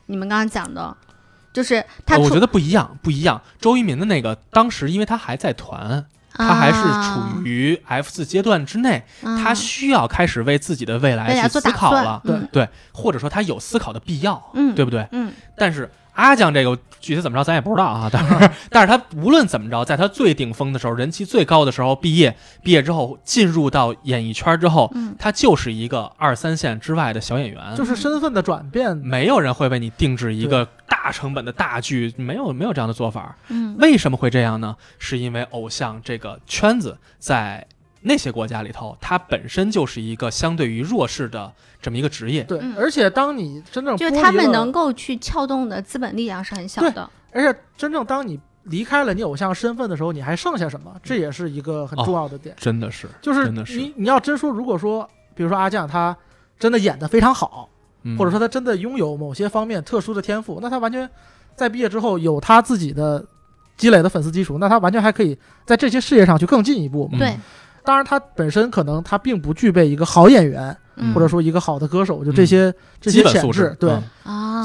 [0.06, 0.96] 你们刚刚讲的，
[1.52, 3.42] 就是他呃我觉得不一样，不一样。
[3.60, 6.06] 周渝民的那个当时，因为他还在团，
[6.38, 9.38] 他还是处于 F 四阶段之内，啊。
[9.43, 15.08] 他需要开始为自己的未来去思考了，对嗯对，或者说他有思考的必要，嗯对不对？
[15.12, 15.32] 嗯。
[15.58, 28.98] 但是阿酱这个具体怎么着咱也不知道啊，但是但是他无论怎么着，在他最顶峰的时候，人气最高的时候毕业，毕业之后进入到演艺圈之后，嗯他就是一个二三线之外的小演员，就是身份的转变。
[28.98, 33.36] 没有人会为你定制一个大成本的大剧，没有没有这样的做法。
[33.50, 34.76] 嗯为什么会这样呢？
[34.98, 37.66] 是因为偶像这个圈子在
[38.02, 42.44] 那些国家里头，它本身就是一个相对于弱势的这么一个职业。
[42.44, 47.10] 对嗯，而且当你真正就剥离他们能够去撬动的资本力量是很小对的。
[47.32, 50.94] 而且真正当你离开了你偶像身份的时候，你还剩下什么？
[51.04, 52.56] 这也是一个很重要的点。
[52.58, 56.16] 真的是，就是真的是你你要真说，如果说，比如说阿酱他
[56.60, 57.70] 真的演得非常好，
[58.04, 61.08] 嗯或者说他真的拥有某些方面特殊的天赋，那他完全
[61.56, 63.24] 在毕业之后有他自己的
[63.76, 67.08] 积累的粉丝基础，那他完全还可以在这些事业上去更进一步。
[67.14, 67.38] 嗯对，
[67.88, 71.13] 当然，他本身可能他并不具备一个好演员，嗯。
[71.13, 73.62] 或者说一个好的歌手，就这些、这些基本素质，。
[73.62, 73.97] 潜质对，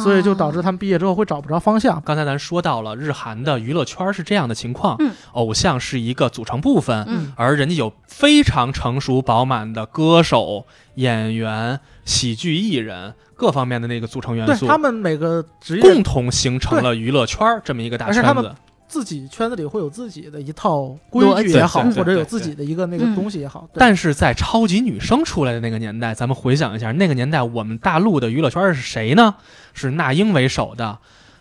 [0.03, 2.03] 所以就导致他们毕业之后会找不着方向。
[2.05, 5.13] 刚才咱说到了日韩的娱乐圈是这样的情况，嗯。
[5.35, 7.33] 偶像是一个组成部分，嗯。
[7.37, 18.19] 而人家有非常成熟饱满的歌手、演员、喜剧艺人各方面的那个组成元素，对他们每个职业共同形成了娱乐圈儿这么一个大圈子。
[18.19, 18.53] 而且他们。
[18.93, 23.67] 自己圈子里会有自己的一套规矩也好，或者有自己的一个那个嗯东西也好。
[23.73, 29.37] 但是在超级女声出来的那个年代，咱们回想一下，那个年代我们大陆的娱乐圈是谁呢？
[29.73, 30.99] 是那英为首的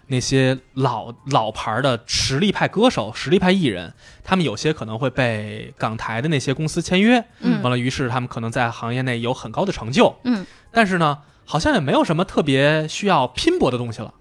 [0.08, 7.62] 那些老老牌的实力派歌手、实力派艺人，他们有些可能会被港台的那些公司签约，嗯。
[7.62, 10.46] 完了，于是他们可能在行业内有很高的成就，嗯。
[10.72, 14.21] 但是呢，好像也没有什么特别需要拼搏的东西了，嗯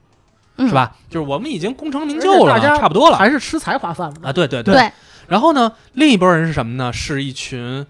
[0.68, 0.74] 是？
[0.74, 0.94] 吧？
[1.08, 4.32] 就是我们已经功成名就了，大家差不多了还是吃才华饭的啊！
[4.32, 4.90] 对对对，
[5.28, 6.92] 然后呢，另一拨人是什么呢？
[6.92, 7.86] 是一群，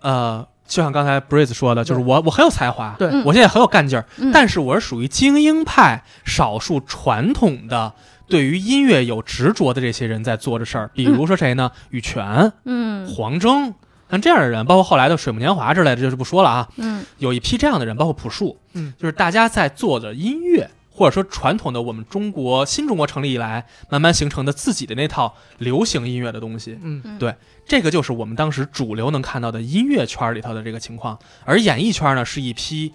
[0.00, 7.92] 呃，就像刚才 Breeze 说的，就是我我很有才华，对嗯我现在很有干劲儿，嗯但是我是属于精英派，少数传统的
[8.28, 10.90] 对于音乐有执着的这些人在做着事儿。
[10.94, 11.70] 比如说谁呢？
[11.90, 13.74] 羽泉、嗯黄征。
[14.08, 16.68] 像这样的人，包括后来的水木年华之类的，就是不说了啊。
[16.76, 27.34] 嗯有一批这样的人，包括朴树，嗯，就是大家在做的音乐，或者说传统的我们中国新中国成立以来，慢慢形成的自己的那套流行音乐的东西，嗯，嗯对
[27.66, 31.18] 这个就是我们当时主流能看到的音乐圈里头的这个情况。
[31.44, 32.94] 而演艺圈呢，是一批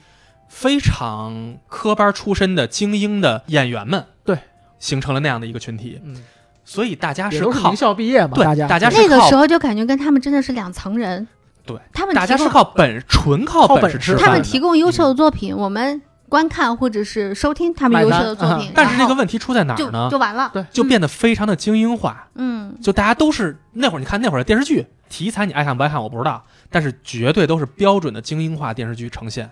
[0.49, 4.39] 非常科班出身的精英的演员们，对，
[4.79, 6.23] 形成了那样的一个群体，嗯，
[6.65, 11.27] 所以大家是靠是名校毕业嘛，对大家大家是靠那个时候就感觉跟他们真的是两层人。
[11.63, 14.41] 对，他们大家是靠本纯靠靠本事吃饭他们。
[14.41, 16.01] 提供优秀的作品，我们
[16.31, 20.17] 观看或者是收听他们优秀的作品，但是这个问题出在哪儿呢就？
[20.17, 20.49] 完了。
[20.53, 29.49] 对就变得非常的精英化，嗯就大家都是那会儿，你看那会儿的电视剧题材，你爱看不爱看我不知道，但是绝对都是标准的精英化电视剧呈现。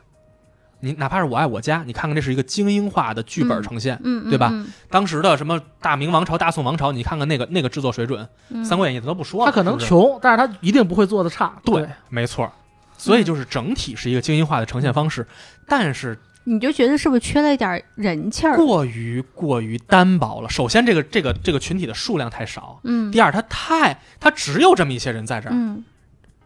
[0.80, 4.00] 你哪怕是我爱我家，你看看这是一个精英化的剧本呈现。
[4.06, 4.48] 嗯，嗯对吧？
[4.54, 11.52] 嗯当时的什么大明王朝、大宋王朝，你看看那个那个制作水准，嗯三国演义》都不说了，他可能是是穷，但是他一定不会做的差。
[11.65, 12.50] 对，没错。
[12.98, 15.26] 所以就是整体是一个精英化的呈现方式，
[15.65, 18.56] 但是你就觉得是不是缺了一点人气儿？
[18.56, 20.49] 过于过于单薄了。
[20.49, 25.52] 首先，这个这个这个群体的数量太少；嗯第二，他太他只有这么一些人在这儿。
[25.54, 25.84] 嗯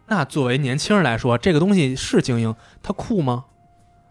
[0.08, 3.46] 那作为年轻人来说，这个东西是精英，他酷吗？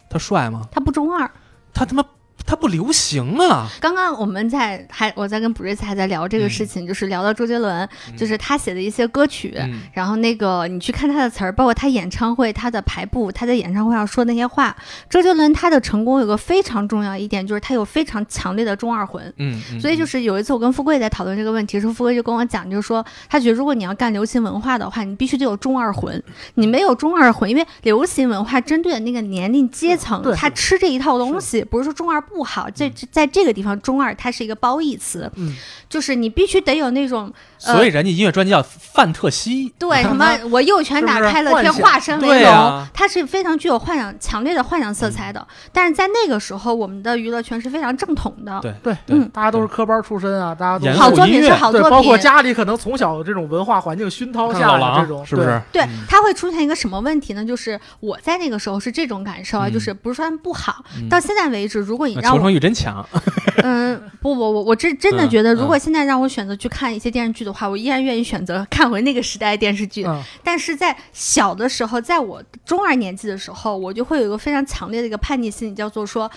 [0.09, 0.67] 他帅吗？
[0.71, 1.29] 他不中二。
[1.73, 2.03] 他他妈
[2.45, 3.67] 他不流行啊！
[3.79, 9.53] 刚刚我们在还我在跟布瑞斯还在聊这个事情，就是聊到周杰伦，就是他写的一些歌曲。
[9.57, 14.75] 嗯然后那个你去看他的词儿，包括他演唱会他的排布，他在演唱会上说那些话。
[15.09, 19.21] 周杰伦他的成功有个非常重要一点，就是他有非常强烈的中二魂。
[19.37, 26.21] 嗯，嗯所以就是有一次我跟富贵在讨论这个问题的时候，富贵就跟我讲，就是说他觉得如果你要干流行文化的话，你必须得有中二魂。
[26.55, 35.53] 你没有中二魂，因为流行文化针对的那个年龄阶层，他吃这一套东西，不是说中二不好，这这在这个地方中二它是一个褒义词，嗯，
[35.89, 37.31] 就是你必须得有那种
[37.65, 45.45] 呃所以人家音乐专辑叫范特西，对什么 我右拳打开了天化身为龙，它是非常具有幻想强烈的幻想色彩的。
[45.73, 49.29] 但是在那个时候，我们的娱乐圈是非常正统的，对对嗯。
[49.33, 55.59] 大家都是科班出身啊，大家都是好作品是好作品，包括家里可能从小这种文化环境熏陶下的这种，是不是？
[55.71, 55.81] 对。
[55.81, 57.43] 嗯，它会出现一个什么问题呢？
[57.43, 59.73] 就是我在那个时候是这种感受啊，嗯。
[59.73, 61.09] 就是不是说他们不好，嗯。
[61.09, 63.05] 到现在为止，如果你求生欲真强，
[63.63, 70.05] 嗯，不，我我我真真的嗯觉得，嗯如果现在让我选择去看一些电视剧的话，我依然愿意选择看回那个时代的电视剧。
[70.05, 76.29] 嗯，但是在小的时候，在我中二年纪的时候，我就会有一个非常强烈的一个叛逆心理，叫做说。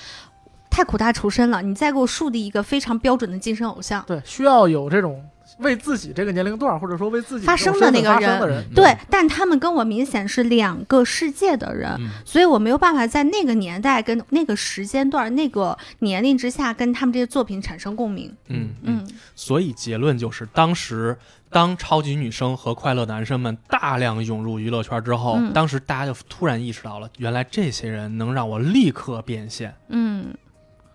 [0.68, 4.04] 太苦大仇深了，你再给我树立一个非常标准的晋升偶像。
[4.06, 5.24] 对，需要有这种
[5.58, 18.34] 为自己这个年龄段，或者说为自己发声的那个人的人，对，但他们跟我明显是两个世界的人，嗯所以我没有办法在那个年代、跟那个时间段、那个年龄之下跟他们这些作品产生共鸣。
[18.48, 19.04] 嗯嗯。
[19.04, 19.08] 嗯。
[19.34, 21.16] 所以结论就是，当时
[21.50, 25.52] 当超级女生和快乐男生们大量涌入娱乐圈之后，嗯。
[25.52, 30.34] 当时大家就突然意识到了，原来这些人能让我立刻变现，嗯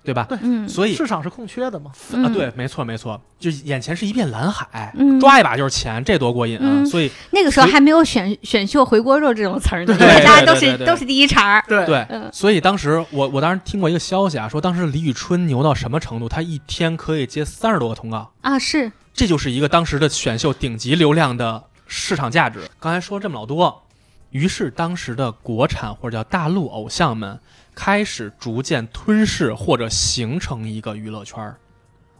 [0.03, 0.25] 对吧？
[0.27, 1.91] 对嗯，所以市场是空缺的嘛。
[1.91, 6.63] 啊，嗯对，没错没错，就眼前是一片蓝海，嗯抓一把就是钱，这多过瘾啊！
[6.65, 11.63] 嗯所以那个时候还没有选选秀回锅肉这种词儿呢，对大家都是都是第一茬儿。
[11.67, 22.61] 对对，嗯所以当时我我当时听过一个消息啊，说当时李宇春牛到什么程度，她一天可以接三十多个通告，啊，是，这就是一个当时的选秀顶级流量的市场价值。
[22.79, 23.83] 刚才说这么老多，
[24.31, 27.39] 于是当时的国产或者叫大陆偶像们
[27.83, 31.57] 开始逐渐吞噬或者形成一个娱乐圈儿，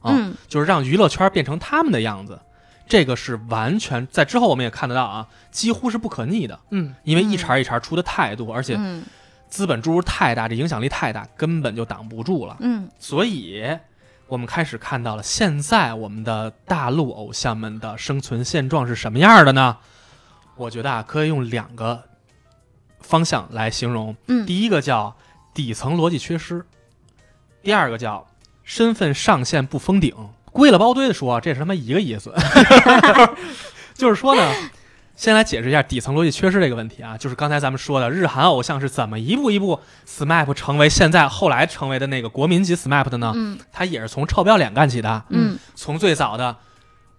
[0.01, 2.39] 啊，嗯就是让娱乐圈变成他们的样子。
[2.87, 9.03] 这个是完全在之后我们也看得到啊，几乎是不可逆的，嗯，因为一茬一茬出的太多，而且嗯
[9.49, 12.57] 资本注入太大，这影响力太大，根本就挡不住了。
[12.61, 13.63] 嗯所以，
[14.25, 19.77] 我们开始看到了现在我们的大陆偶像们的生存现状是什么样的呢？
[20.55, 22.05] 我觉得啊，可以用两个
[22.99, 24.17] 方向来形容。
[24.27, 25.15] 嗯第一个叫
[25.53, 26.65] 底层逻辑缺失，
[27.61, 28.27] 第二个叫
[28.63, 30.13] 身份上限不封顶。
[30.51, 32.33] 归了包堆的说，这是他妈一个意思，
[33.95, 34.53] 就是说呢。
[35.13, 43.31] 先来解释一下底层逻辑缺失这个问题啊，就是刚才咱们说的日韩偶像是怎么一步一步 SMAP 成为现在后来成为的那个国民级 SMAP 的呢？
[43.35, 46.55] 嗯他也是从臭不要脸干起的，嗯从最早的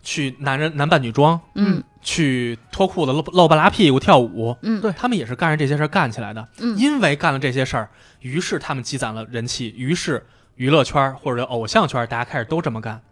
[0.02, 6.48] 去男人男扮女装，嗯去脱裤子露露半拉屁股跳舞，嗯，对他们也是干着这些事儿干起来的。
[6.58, 7.88] 嗯因为干了这些事儿，
[8.22, 13.02] 于是他们积攒了人气，于是娱乐圈或者偶像圈大家开始都这么干。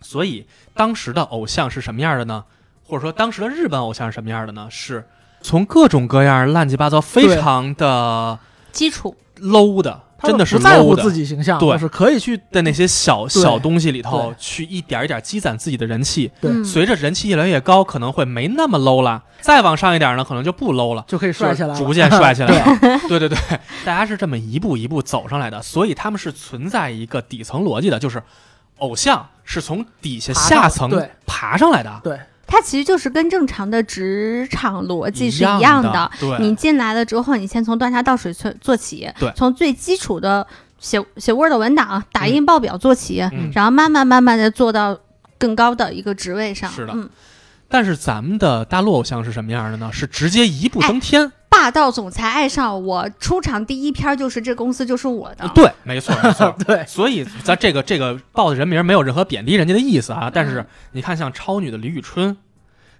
[0.00, 2.44] 所以当时的偶像是什么样的呢？
[2.86, 4.68] 或者说当时的日本偶像是什么样的呢？
[4.70, 5.08] 是
[5.40, 8.38] 从各种各样乱七八糟、非常的
[8.70, 11.72] 基础，low 的，真的是不在乎自己形象，对。
[11.72, 16.30] 就是可以去的那些小小东西里头去一点一点积攒自己的人气。
[16.40, 16.50] 对。
[16.50, 16.64] 嗯。
[16.64, 19.22] 随着人气越来越高，可能会没那么 low 了。
[19.40, 21.04] 再往上一点呢，可能就不 low 了。
[21.06, 22.78] 就可以帅起来了，逐渐帅起来了。
[23.08, 23.18] 对。
[23.18, 23.38] 对对对，
[23.84, 28.22] 大家是这么一步一步走上来的，所以他们是存在一个底层逻辑的，就是
[28.78, 30.90] 偶像是从底下下层
[31.26, 36.10] 爬上来的，对它其实就是跟正常的职场逻辑是一一样的。
[36.20, 40.46] 对，你进来了之后，你先从端茶倒水做做起，从最基础的
[40.78, 44.98] 写写 Word 文档、打印报表做起，嗯然后慢慢慢慢的做到
[45.38, 46.70] 更高的一个职位上。
[46.70, 47.08] 是的嗯，
[47.68, 49.90] 但是咱们的大陆偶像是什么样的呢？
[49.92, 51.32] 是直接一步登天。
[51.56, 55.48] 霸道总裁爱上我，出场第一篇就是这公司就是我的。
[55.54, 56.52] 对，没错没错。
[56.66, 62.36] 对，所以咱这个这个报的人名没有任何贬低人家的意思嗯啊，但是你看，像超女的李宇春，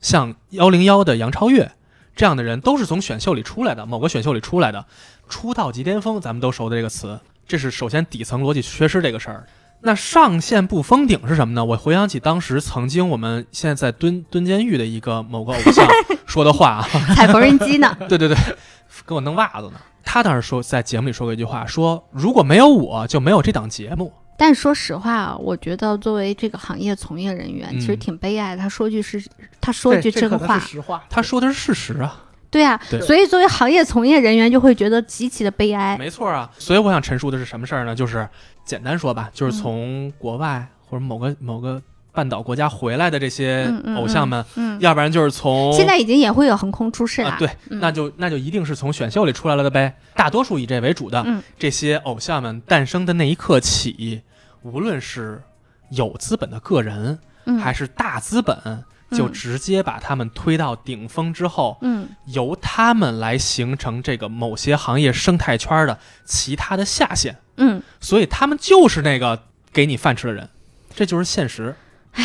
[0.01, 1.73] 像幺零幺的杨超越
[2.15, 4.87] 这样的人，都是从选秀里出来的，某个选秀里出来的，
[5.29, 9.47] 出道即巅峰，咱们都熟的这个词，这是首先底层逻辑缺失这个事儿。
[9.85, 11.65] 那上限不封顶是什么呢？
[11.65, 15.87] 我回想起当时曾经我们现在在蹲蹲监狱的一个某个偶像
[16.27, 16.83] 说的话啊，
[17.15, 17.95] 踩缝纫机呢？
[18.09, 18.37] 对对对，
[19.07, 19.75] 给我弄袜子呢。
[20.03, 24.13] 他当时说在节目里说过一句话，说如果没有我就没有这档节目。
[24.37, 28.63] 但说实话啊，我觉得作为这个行业从业人员，嗯其实挺悲哀的。
[28.63, 29.23] 他说句是，
[29.61, 32.25] 他说句这真话可能是，实话，他说的是事实啊，
[32.55, 35.97] 对啊，对所以作为行业从业人员就会觉得极其的悲哀。
[35.99, 36.51] 没错啊。
[36.59, 37.95] 所以我想陈述的是什么事儿呢？
[37.95, 38.29] 就是
[38.65, 41.83] 简单说吧，就是嗯从国外或者某个某个
[42.13, 47.31] 半岛国家回来的这些偶像们，嗯，要不然就是从现在已经也会有横空出世了。
[47.31, 49.93] 啊，对，嗯那就那就一定是从选秀里出来了的呗。
[50.15, 54.23] 大多数以这为主的、嗯这些偶像们诞生的那一刻起，
[54.63, 55.43] 无论是
[55.91, 58.57] 有资本的个人，嗯还是大资本，
[59.11, 70.49] 就嗯直接把他们推到顶峰之后，嗯由他们来形成这个某些行业生态圈的其他的下线，嗯，所以他们就是那个给你饭吃的人，
[70.95, 71.75] 这就是现实。
[72.13, 72.25] 唉，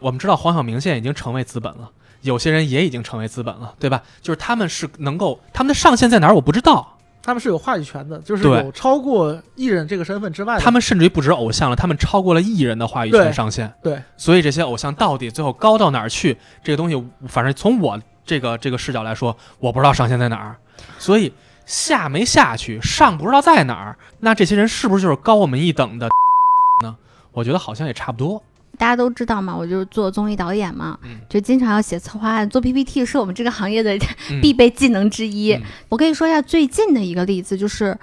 [0.00, 1.90] 我们知道黄晓明现在已经成为资本了，
[2.22, 4.02] 有些人也已经成为资本了，对吧？
[4.20, 6.97] 就是他们是能够，他们的上限在哪儿我不知道，
[7.28, 13.70] 他们是有话语权的，就是有超过艺人这个身份之外的，他们甚至于不止偶像了，他们超过了艺人的话语权上限。
[13.82, 16.38] 对所以这些偶像到底最后高到哪儿去？
[16.64, 20.56] 这个东西，反正从我这个这个视角来说，我不知道上限在哪儿。
[20.98, 21.30] 所以
[21.66, 26.08] 下没下去，上不知道在哪儿，那这些人是不是就是高我们一等的
[26.82, 26.96] 呢？
[27.32, 28.42] 我觉得好像也差不多。
[28.76, 31.18] 大家都知道嘛，我就是做综艺导演嘛，嗯。
[31.28, 33.96] 就经常要写策划案，做 PPT 是我们这个行业的
[34.30, 34.40] 嗯。
[34.42, 35.52] 必备技能之一。
[35.54, 35.62] 嗯。
[35.88, 37.98] 我跟你说一下最近的一个例子，就是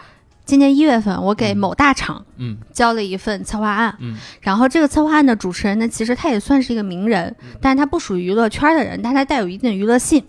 [0.46, 2.58] 今年一月份，我给嗯某大厂嗯。
[2.74, 4.18] 交了一份策划案，嗯。
[4.42, 10.24] 然后这个策划案的主持人呢，其实他也算是一个名人，但是他不属于娱乐圈的人，但他带有一定的娱乐性。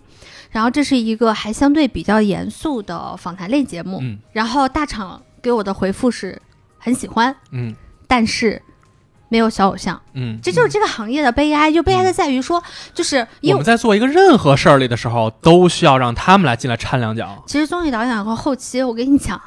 [0.49, 3.99] 然后这是一个还相对比较严肃的访谈类节目。
[4.01, 4.17] 嗯。
[4.31, 6.41] 然后大厂给我的回复是
[6.77, 7.75] 很喜欢，嗯。
[8.07, 8.61] 但是
[9.29, 11.71] 没有小偶像，嗯，这就是这个行业的悲哀。
[11.71, 12.63] 就悲哀的在于说，
[12.93, 17.43] 就是因为我们在做一个任何事儿里的时候，都需要让他们来进来掺两脚。
[17.45, 19.39] 其实综艺导演和后期，我跟你讲，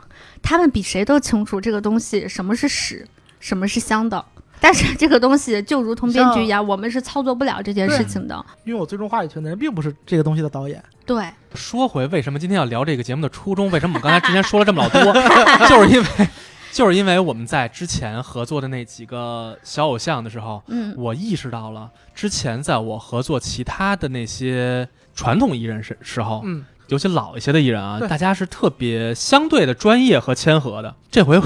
[0.42, 3.06] 他们比谁都清楚这个东西什么是屎，
[3.38, 4.24] 什么是香的。
[4.62, 8.44] 但是这个东西就如同编剧一样，我们是操作不了这件事情的。
[8.64, 10.82] 因为我最终话语权的人并不是这个东西的导演。
[11.06, 11.24] 对，
[11.54, 15.14] 说回为什么今天要聊这个节目的初衷，为什么我们刚才之前说了这么老多，
[15.66, 16.06] 就是因为
[16.72, 20.94] 就是因为我们在之前合作的那几个小偶像的时候，嗯。
[20.96, 30.94] 我意识到了之前在我合作其他的那些传统艺人时时候，嗯，尤其老一些的艺人啊，大家是特别相对的专业和谦和的。
[31.10, 31.44] 这回我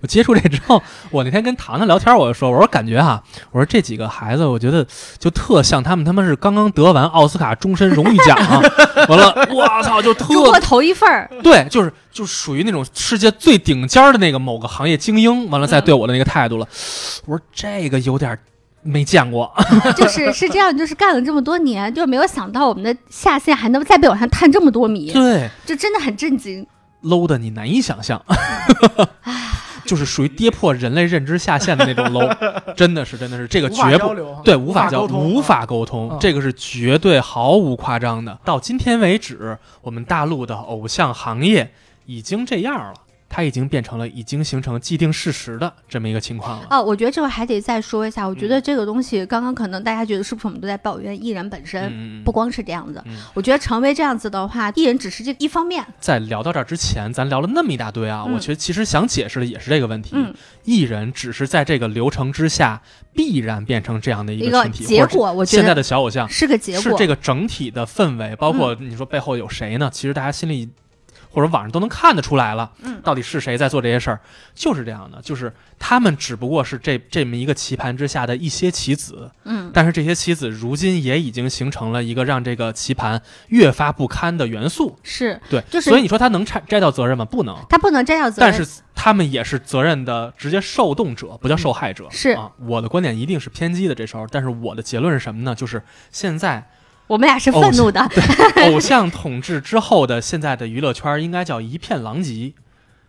[0.00, 4.86] 我接触这之后，我那天跟糖糖聊天，我就说，我说感觉啊、我说这几个孩子，我觉得
[5.18, 8.36] 就特像他们，他们是刚刚得完奥斯卡终身荣誉奖、
[9.08, 16.66] 完了，我操，就特头一份儿，对，就是就属于那种世界最顶尖的那个某个行业精英，完了再对我的那个态度了。
[17.26, 18.38] 我说这个有点
[18.82, 19.52] 没见过，
[19.96, 26.66] 就是是这样，就是干了这么多年，就没有想到我们的下线还能再被往上探这么多米，对就真的很震惊。
[27.02, 28.22] ，low 的你难以想象，
[29.86, 32.36] 就是属于跌破人类认知下限的那种 low，
[32.76, 34.14] 真的是真的是这个绝不
[34.44, 38.38] 对，无法交无法沟通，嗯这个是绝对毫无夸张的。
[38.44, 41.72] 到今天为止，我们大陆的偶像行业
[42.06, 42.94] 已经这样了，
[43.28, 46.66] 它已经变成了已经形成既定事实的这么一个情况了。
[46.70, 48.26] 哦，我觉得这个还得再说一下。
[48.26, 51.90] 我觉嗯得这个东西，刚刚可能大家觉得是不是我们都在抱怨艺人本身？
[51.92, 55.84] 嗯，不光是这样子，嗯我觉得成为这样子的话，艺人只是这一方面。
[56.00, 60.10] 在聊到这儿之前，咱聊了那么一大堆啊，嗯我觉得其实想解释的也是这个问题。
[60.14, 60.32] 嗯，
[60.64, 62.80] 艺人只是在这个流程之下
[63.12, 66.82] 必然变成这样的一个群体，结果，我觉得现在的小偶像是个结果。
[66.82, 69.90] 是这个整体的氛围，包括你说背后有谁呢？
[69.92, 70.68] 其实大家心里
[71.36, 74.18] 或者网上都能看得出来了，嗯到底是谁在做这些事儿，
[74.54, 84.96] 就是这样的，就是他们只不过是这这么一个棋盘之下的一些棋子，嗯，但是这些棋子如今也已经形成了一个让这个棋盘越发不堪的元素。
[85.02, 87.26] 是对，就是所以你说他能摘摘到责任吗？
[87.26, 87.54] 不能。
[87.68, 88.50] 他不能摘掉责任。
[88.50, 92.06] 但是他们也是责任的直接受动者，不叫受害者。
[92.06, 93.94] 嗯是啊，我的观点一定是偏激的。
[93.94, 95.54] 这时候，但是我的结论是什么呢？
[95.54, 96.66] 就是现在
[97.06, 98.00] 我们俩是愤怒的。
[98.70, 102.52] 偶像统治之后的现在的娱乐圈应该叫一片狼藉。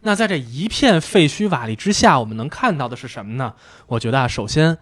[0.02, 3.54] 那在这一片废墟瓦砾之下，我们能看到的是什么呢？
[3.88, 4.78] 我觉得啊，首先，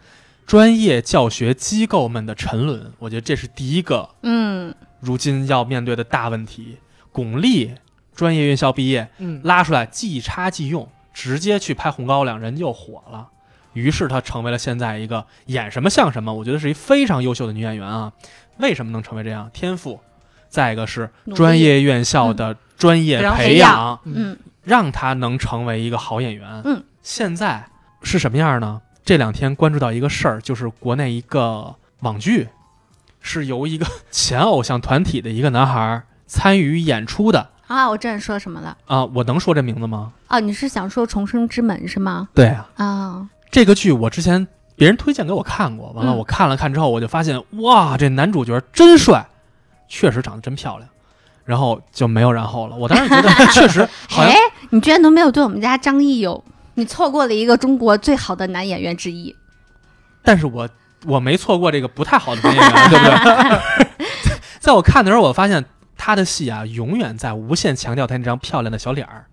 [0.45, 6.77] 专业教学机构们的沉沦，我觉得这是第一个嗯，如今要面对的大问题。
[7.11, 7.71] 巩俐
[8.13, 13.29] 专业院校毕业，嗯，拉出来即插即用，直接去拍《红高粱》，人就火了。
[13.71, 18.11] 于是她成为了现在一个演什么像什么，我觉得是一非常优秀的女演员啊。
[18.57, 19.49] 为什么能成为这样？
[19.53, 19.99] 天赋，
[20.49, 26.61] 再一个是专业院校的专业培养嗯让他能成为一个好演员。
[26.65, 27.67] 嗯，现在
[28.01, 28.81] 是什么样呢？
[29.03, 32.49] 这两天关注到一个事儿，就是国内一个网剧，
[33.21, 38.75] 是由一个前偶像团体的一个男孩参与演出的啊，我知道你说什么了。
[38.85, 39.05] 啊。
[39.05, 40.11] 我能说这名字吗？
[40.27, 42.27] 啊，你是想说《重生之门》是吗？
[42.33, 49.25] 对啊，啊，这个剧我之前别人推荐给我看过，完了嗯我看了看之后，我就发现哇，这男主角真帅，
[49.87, 50.89] 确实长得真漂亮，
[51.45, 52.75] 然后就没有然后了。
[52.75, 54.35] 我当时觉得 确实好像哎，
[54.71, 59.35] 你居然都没有对我们家张译有，你错过了一个中国最好的男演员之一。
[60.23, 60.67] 但是我
[61.05, 64.05] 我没错过这个不太好的男演员， 对不对？
[64.59, 65.63] 在我看的时候，我发现
[65.95, 69.25] 他的戏啊，永远在无限强调他那张漂亮的小脸儿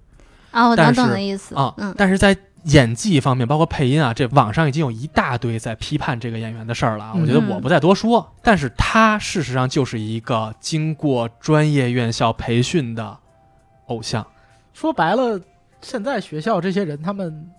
[0.50, 1.54] 啊，我懂懂的意思。
[1.54, 13.18] 啊，嗯，但是在演技方面，包括配音啊，这网上已经有一大堆在批判这个演员的事儿了我觉得我不再多说，但是他事实上就是一个经过专业院校培训的
[13.86, 14.26] 偶像。
[14.72, 15.40] 说白了，
[15.80, 17.50] 现在学校这些人他们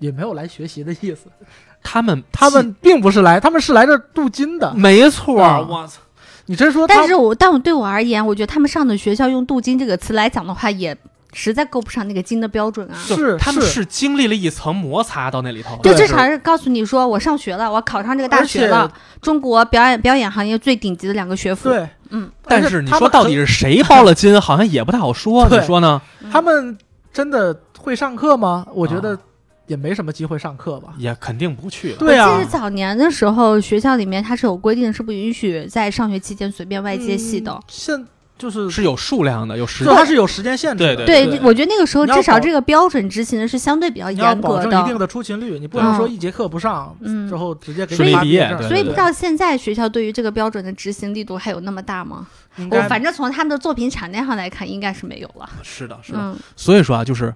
[0.00, 1.30] 也没有来学习的意思，
[1.82, 4.74] 他们他们并不是来，他们是来这镀金的。
[4.74, 6.00] 没错我操，
[6.46, 10.96] 你真说，但是我但我对我而言，我觉得他们上的学校用“镀金”这个词来讲的话，也
[11.32, 12.94] 实在够不上那个金的标准啊。
[13.06, 21.68] 是他们是是经历了一层摩擦到那里头，就对至少是告诉你说，我上学了，我考上这个大学了，中国表演表演行业最顶级的两个学府。
[21.68, 26.00] 对，嗯，但是你说到底是谁包了金，好像也不太好说，对你说呢？
[26.32, 26.76] 他们
[27.12, 28.66] 真的会上课吗？
[28.72, 29.18] 我觉得啊
[29.66, 30.94] 也没什么机会上课吧。
[30.96, 31.98] 也肯定不去了。
[31.98, 37.52] 对啊我记得早年的时候，学校里面它是有规定，是不允许在上学期间随便外接戏的
[37.88, 38.06] 嗯。
[38.38, 41.04] 现就是是有数量的，有时间它是有时间限制的。
[41.04, 52.26] 对对，我觉得那个时候至少这个标准执行的是相对比较你要严格保证一定的出勤率，你不能说一节课不上嗯之后直接给你毕业对所以不知道现在学校对于这个标准的执行力度还有那么大吗？
[52.70, 55.48] 我反正从他们的作品产量上来看，应该是没有了。
[55.62, 56.18] 是的，是的。
[56.20, 57.34] 嗯所以说啊，就是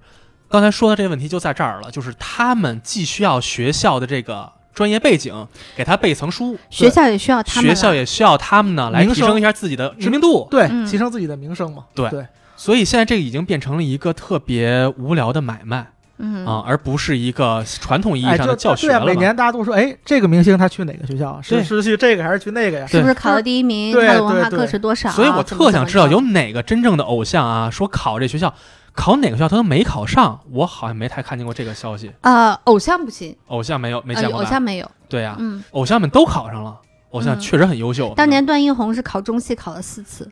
[0.49, 5.47] 刚才说的这个问题就在这儿了，就是他们既需要学校的这个专业背景
[5.77, 10.47] 给他背层书，学校也需要他们学，校也需要他们呢来提升一下自己的知名度。
[10.51, 11.85] 对嗯提升自己的名声嘛。
[11.95, 15.87] 对对，所以现在这个已经变成了一个特别无聊的买卖
[16.25, 19.07] 嗯啊，而不是一个传统意义哎，上的教学了嘛。
[19.07, 21.41] 每年大家都说，哎，这个明星他去哪个学校？
[21.43, 22.87] 是是去这个还是去那个呀？
[22.87, 23.93] 是不是考了第一名？
[23.93, 25.11] 他的文化课是多少？
[25.11, 28.55] 所以我特想知道有哪个真正的偶像啊，说考这学校，
[28.95, 32.13] 考哪个学校他都没考上，我好像没太看见过这个消息。
[32.21, 34.45] 呃，偶像不行，偶像没有没呃见过吧？
[34.45, 34.91] 偶像没有。
[35.09, 36.79] 对呀、嗯，偶像们都考上了，
[37.11, 38.13] 偶像嗯确实很优秀。
[38.15, 40.31] 当年段奕宏是考中戏考了四次，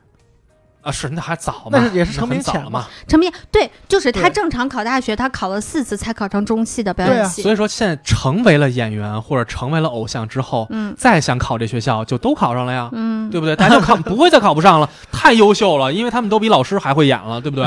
[0.81, 2.87] 啊，是那还早嘛，那是也是成名早了嘛前嘛。
[3.07, 7.41] 陈明对，就是他正常考大学，他考了四次才考上中戏的表对啊演系。
[7.41, 12.89] 所以说现在成为了演员或者成为了偶像之后，嗯再想考这学校就都考上了呀。
[12.93, 13.55] 嗯，对不对？
[13.55, 17.65] 大家就考 不会再考不上了，太优秀了，因为他们都比老师还会演了，对不对？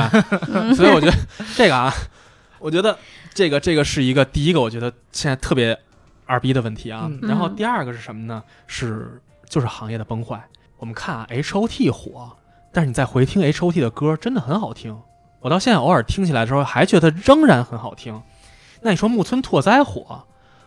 [0.53, 1.17] 嗯所以我觉得
[1.55, 1.93] 这个啊，
[2.59, 2.99] 我觉得
[3.33, 5.79] 这个这个是一个第一个，我觉得现在特别
[6.27, 7.03] 二逼的问题啊。
[7.09, 8.43] 嗯然后第二个是什么呢？
[8.67, 10.43] 是就是行业的崩坏。
[10.79, 12.37] 我们看啊，H O T 火，
[12.75, 15.01] 但是你再回听 H O T 的歌，真的很好听。
[15.41, 18.20] 我到现在偶尔听起来的时候，还觉得仍然很好听。
[18.83, 20.25] 那你说木村拓哉火，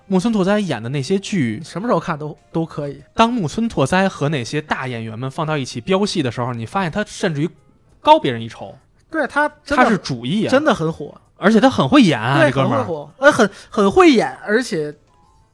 [0.07, 3.03] 木村拓哉演的那些剧，什么时候看都都可以。
[3.13, 7.49] 当木村拓哉和那些大演员们放到一起飙戏的时候，你发现他甚至于
[7.99, 8.73] 高别人一筹，
[9.11, 14.95] 对他他是主艺啊，真的很火，而且他很会演啊，这哥们儿，很会火，呃，很很会演，而且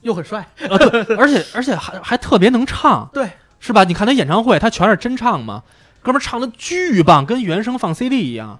[0.01, 0.39] 又很帅。
[0.69, 3.83] 啊对，而且而且还还特别能唱，对，是吧？
[3.85, 5.63] 你看他演唱会，他全是真唱嘛，
[6.03, 8.59] 哥们儿唱的巨棒，跟原声放 CD 一样。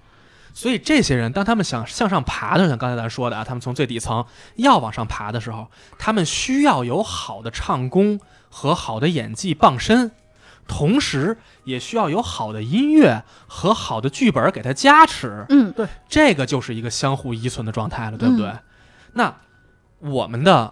[0.56, 4.24] 所以这些人，当他们想向上爬的时候，像刚才咱说的啊，他们从最底层
[4.56, 8.20] 要往上爬的时候，他们需要有好的唱功
[8.50, 10.12] 和好的演技傍身，
[10.68, 15.44] 同时也需要有好的音乐和好的剧本给他加持。
[15.50, 18.54] 嗯对这个就是一个相互依存的状态了，对不对？
[19.14, 19.36] 那
[20.00, 20.72] 我们的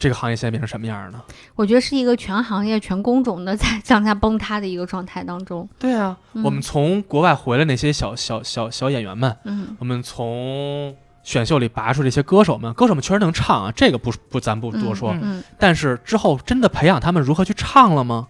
[0.00, 1.22] 这个行业现在变成什么样呢？
[1.54, 5.68] 我觉得是一个全行业、全工种的 在向下崩塌的一个状态当中。
[5.78, 15.12] 对啊，嗯我们从国外回来那些小小小小演员们，嗯我们从选秀里拔出这些歌手们，歌手们确实能唱啊，这个不不咱不多说。
[15.12, 18.28] 嗯嗯但是之后真的培养他们如何去唱了吗？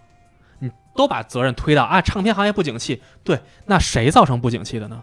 [0.59, 5.01] 你都把责任推到啊，唱片行业不景气，对，那谁造成不景气的呢？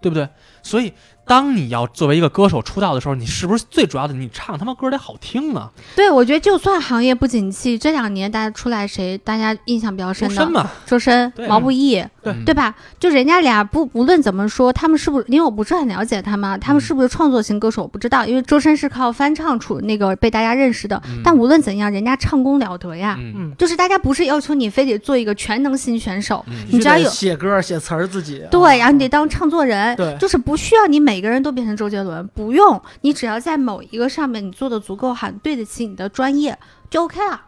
[0.00, 0.26] 对不对？
[0.62, 0.92] 所以，
[1.26, 4.14] 当你要作为一个歌手出道的时候，你是不是最主要的？
[4.14, 5.70] 你唱他妈歌得好听啊！
[5.94, 10.34] 对，我觉得就算行业不景气，这两年大家出来谁大家印象比较深的？
[10.34, 12.74] 周深嘛，周深、对毛不易，对嗯对吧？
[12.98, 15.24] 就人家俩不无论怎么说，他们是不是？
[15.28, 18.26] 因为我不是很了解他们，他们是不是创作型歌手，我不知道。
[18.26, 23.16] 因为周深是靠翻唱出那个被大家认识的，嗯但无论怎样，人家唱功了得呀。
[23.20, 28.42] 嗯嗯，就是大家不是要求你非得做一个全能型选手，嗯你只要有写歌、写词儿自己。
[28.50, 37.40] 对，然后你得得当唱作人，对就是不需要你每个人都变成周杰伦，不用，你只要在某一个上面你做的足够好，对得起你的专业就 OK 了。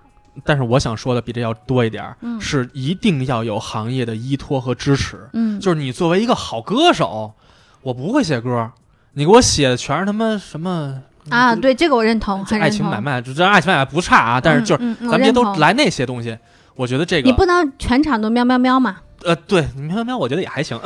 [0.44, 5.28] 但是我想说的比这要多一点儿，嗯是一定要有行业的依托和支持。
[5.34, 7.34] 嗯，就是你作为一个好歌手，
[7.82, 8.70] 我不会写歌，
[9.12, 12.70] 你给我写的全是他妈什么啊，对这个我认同，很爱。
[12.70, 16.38] 情买卖，这这爱情买卖不差啊，但是就是嗯嗯咱们这都，来那些东西，
[16.76, 19.00] 我觉得这个你不能全场都喵喵喵嘛。
[19.24, 20.78] 呃，对，喵喵喵，我觉得也还行。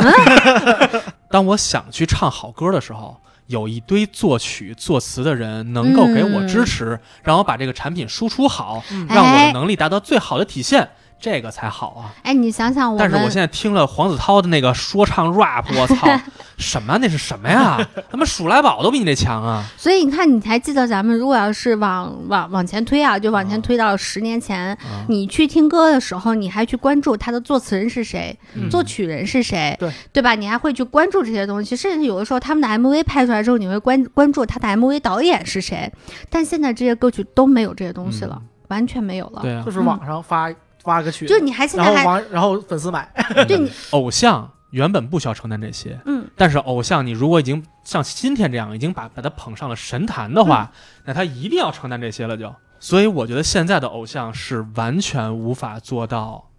[1.30, 9.06] 当我想去唱好歌的时候，有一堆作曲作词的人能够给我支持，让我把这个产品输出好，嗯。
[9.08, 9.52] 让我的哎。
[9.52, 10.88] 能力达到最好的体现，
[11.18, 12.12] 这个才好啊。
[12.22, 16.08] 哎，你想想我，但是我现在听了黄子韬的那个说唱 rap，我操，
[16.58, 17.78] 什么那是什么呀？
[18.10, 19.64] 他妈数来宝都比你那强啊！
[19.76, 30.34] 所以你看，你还记得咱们如果要是往往往前推啊，就往前啊推到十年前，啊你去听歌的时候，你还去关注他的作词人是谁，嗯作曲人是谁，对对吧？
[30.34, 35.90] 你还会去关注这些东西，甚至有的时候他们的 MV 拍出来之后，你会关关注他的 MV 导演是谁。
[36.30, 39.42] 但现在这些歌曲都没有这些东西了，完全没有了。
[39.42, 40.50] 对啊就，是网上发
[40.86, 43.10] 发个曲，就你还现然后在还网然后粉丝买，
[43.46, 50.70] 对你 偶像原本不需要承担这些，嗯但是偶像你如果已经像今天这样，已经把把他捧上了神坛的话，
[51.04, 52.54] 那他一定要承担这些了就。
[52.78, 56.50] 所以我觉得现在的偶像是完全无法做到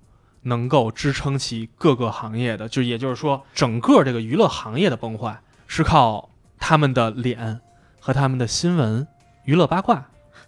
[0.43, 7.59] 能够支撑起各个行业的，就也就是说，整个这个娱乐行业的崩坏是靠他们的脸
[7.99, 9.07] 和他们的新闻、
[9.45, 10.07] 娱乐八卦。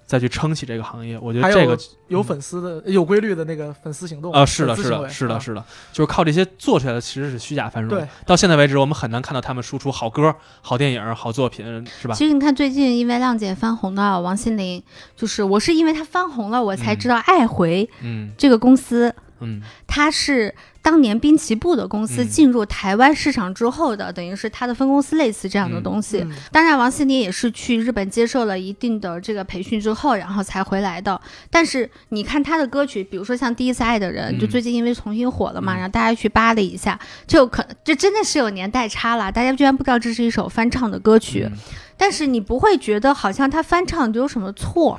[0.09, 1.19] 再去撑起这个行业。
[1.19, 7.91] 我觉得这个有粉丝的有规律的那个粉丝行动呃，是的，是的，是的，啊是的，就是靠这些做出来的，其实是虚假繁荣。
[7.91, 11.63] 对，到现在为止，我们很难看到他们输出好歌、好电影、好作品，
[12.01, 12.15] 是吧？
[12.15, 14.81] 其实你看，最近因为浪姐翻红的王心凌，
[15.15, 26.19] 就是我是因为她翻红了，我才知道爱回嗯这个公司，嗯它是当年滨崎步的公司嗯进入台湾市场之后的，等于是它的分公司类似这样的嗯东西。
[26.19, 31.19] 嗯当然，王心凌也是去日本接受了一定的这个培训之后，然后才回来的。
[31.49, 41.45] 但是你看他的歌曲，比如说像《第一次爱的人》，嗯就最近因为重新火了嘛，嗯然后大家去扒了一下，就可这真的是有年代差了，大家居然不知道这是一首翻唱的歌曲。
[41.51, 41.57] 嗯
[42.01, 44.97] 但是你不会觉得好像他翻唱就有什么错，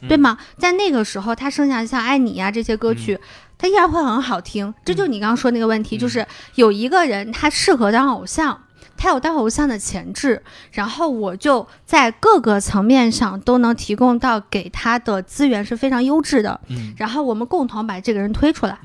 [0.00, 0.38] 嗯对吗？
[0.56, 3.18] 在那个时候，他剩下像《爱你》呀这些歌曲，
[3.58, 4.72] 它依然会很好听。
[4.84, 6.26] 这就是你刚刚说那个问题，嗯就是
[6.56, 8.62] 有一个人他适合当偶像。
[8.98, 10.42] 他有当偶像的潜质，
[10.72, 18.78] 然后我就在各个层面上都能提供到给他的资源是非常优质的，嗯然后我们共同把这个人推出来。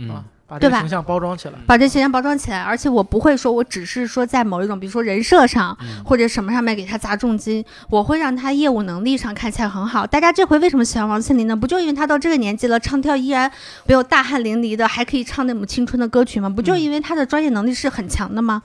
[0.52, 1.54] 把对吧这个形象包装起来。
[1.66, 10.06] 把这些人包装起来，而且我不会说我只是说在某一种，比如说人设上嗯或者什么上面给他砸重金，我会让他业务能力上看起来很好。
[10.06, 11.56] 大家这回为什么喜欢王心凌呢？
[11.56, 13.50] 不就因为她到这个年纪了，唱跳依然
[13.86, 16.50] 没有大汗淋漓的，还可以唱那种青春的歌曲吗？
[16.50, 18.62] 不就因为她的专业能力是很强的吗？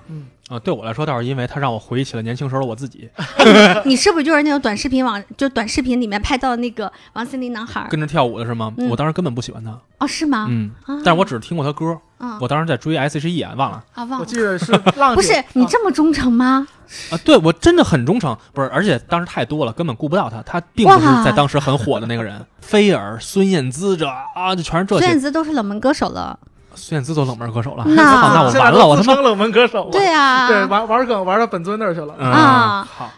[0.49, 3.09] 啊，对我来说倒是因为他让我回忆起了年轻时候的我自己，
[3.85, 7.87] 你是不是就是那种短视频网，就短视频里面拍到的那个王心凌男孩？
[7.91, 8.73] 跟着跳舞的是吗？
[8.79, 10.47] 嗯我当时根本不喜欢他，哦，是吗？
[10.49, 16.67] 嗯，啊，但是我只是听过他歌，嗯我当时在追 S.H.E 啊，忘了啊忘了，我记得是浪 姐，不是你啊这么忠诚吗？
[17.11, 26.39] 啊，对我真的很忠诚，不是，而且当时太多了，根本顾不到他，他并不是哇在当时很火的那个人， 菲尔、孙燕姿这啊，就全是这些，孙燕姿都是冷门歌手了。
[26.77, 29.91] 孙燕姿都冷门歌手了，那我完了，我他妈自称冷门歌手了。
[29.91, 32.15] 对啊，对，玩玩梗玩到本尊那儿去了。
[32.19, 33.11] 嗯啊好，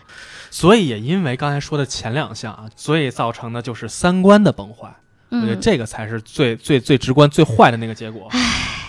[0.50, 4.88] 所以也因为刚才说的前两项啊，所以造成的就是三观的崩坏。
[5.30, 8.30] 我觉得嗯，这个才是最最最直观、最坏的那个结果。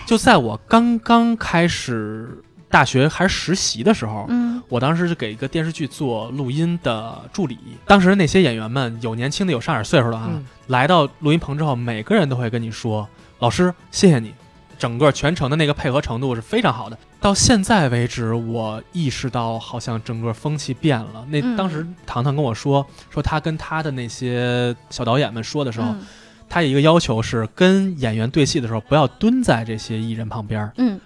[0.06, 7.58] 就在我刚刚开始大学还是实习的时候，嗯我当时是给一个电视剧做录音的助理。
[7.86, 13.06] 当时那些演员们有年轻的，有上点岁数的啊，嗯来到录音棚之后，每个人都会跟你说
[13.40, 14.32] ：“老师，谢谢你。”
[14.80, 16.98] 整个全程的那个配合程度是非常好的。
[17.20, 21.24] 到现在为止，我意识到好像整个风气变了。
[21.28, 26.00] 那嗯当时糖糖跟我说，说他跟他的那些小导演们说的时候，嗯
[26.48, 30.98] 他有一个要求是，跟演员对戏的时候不要蹲在这些艺人旁边儿，嗯，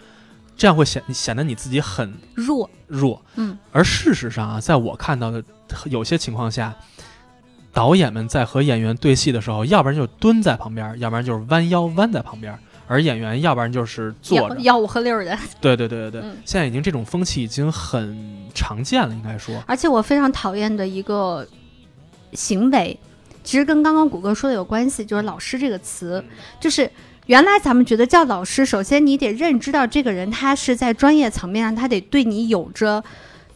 [0.56, 3.20] 这样会显显得你自己很弱，弱。
[3.34, 5.44] 嗯而事实上啊，在我看到的
[5.86, 6.74] 有些情况下，
[7.72, 14.56] 导演们在和演员对戏的时候，要不然就是蹲在旁边，要不然就是弯腰弯在旁边儿，而演员要不然就是坐着。
[14.56, 15.38] 吆吆五喝六的。
[15.60, 18.16] 对对对对对，嗯现在已经这种风气已经很
[18.54, 19.62] 常见了，应该说。
[19.66, 21.46] 而且我非常讨厌的一个
[22.32, 22.98] 行为，
[23.42, 26.24] 其实跟刚刚谷歌说的有关系，就是“老师”这个词，
[26.60, 26.90] 就是。
[27.26, 33.02] 原来咱们觉得叫老师，首先你得认知到这个人他是在专业层面上，他得对你有着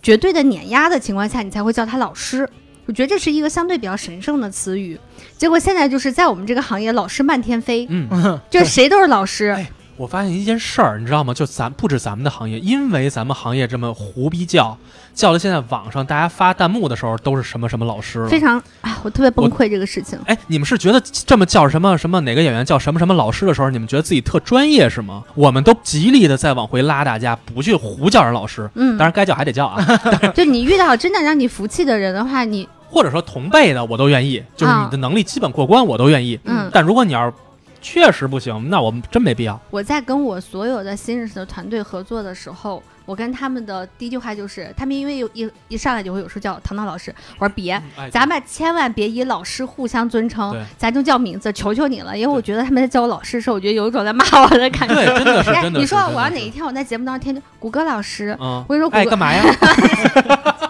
[0.01, 2.49] 绝对的碾压的情况下，你才会叫他老师。
[2.87, 4.99] 我觉得这是一个相对比较神圣的词语。
[5.39, 9.47] 结果现在就是在我们这个行业，老师漫天飞，嗯， 就是谁都是老师。
[9.47, 11.35] 哎我发现一件事儿，你知道吗？
[11.35, 14.79] 就咱不止咱们的行业，因为咱们行业这么胡逼叫，
[15.13, 18.29] 叫的现在网上大家发弹幕的时候都是什么什么老师了。
[18.29, 20.17] 非常啊，我特别崩溃这个事情。
[20.27, 25.25] 哎，你们是觉得这么叫什么什么哪个演员叫什么什么老师的时候，你们觉得自己特专业是吗？
[25.35, 28.71] 我们都极力的在往回拉大家，不去胡叫人老师。
[28.77, 29.85] 嗯当，然该叫还得叫啊，
[30.33, 36.39] 就你遇到真的让你服气的人的话，你或者说同辈的我都愿意，就是你的能力基本过关我都愿意。
[36.45, 37.33] 嗯但如果你要是
[37.81, 39.59] 确实不行，那我们真没必要。
[39.71, 54.95] 我在跟我所有的新认识的团队合作的时候，我跟他们的第一句话就是，他们因为有一一上来就会有时候叫唐唐老师，我说别，哎咱们千万别以老师互相尊称，咱就叫名字，求求你了，因为我觉得他们在叫我老师的时候，我觉得有一种在骂我的感觉。
[54.95, 55.83] 对，真的是哎真的是。
[55.83, 59.45] 你说我要哪一天我在节目当中天天谷歌老师，嗯，我跟你说谷歌哎干嘛呀？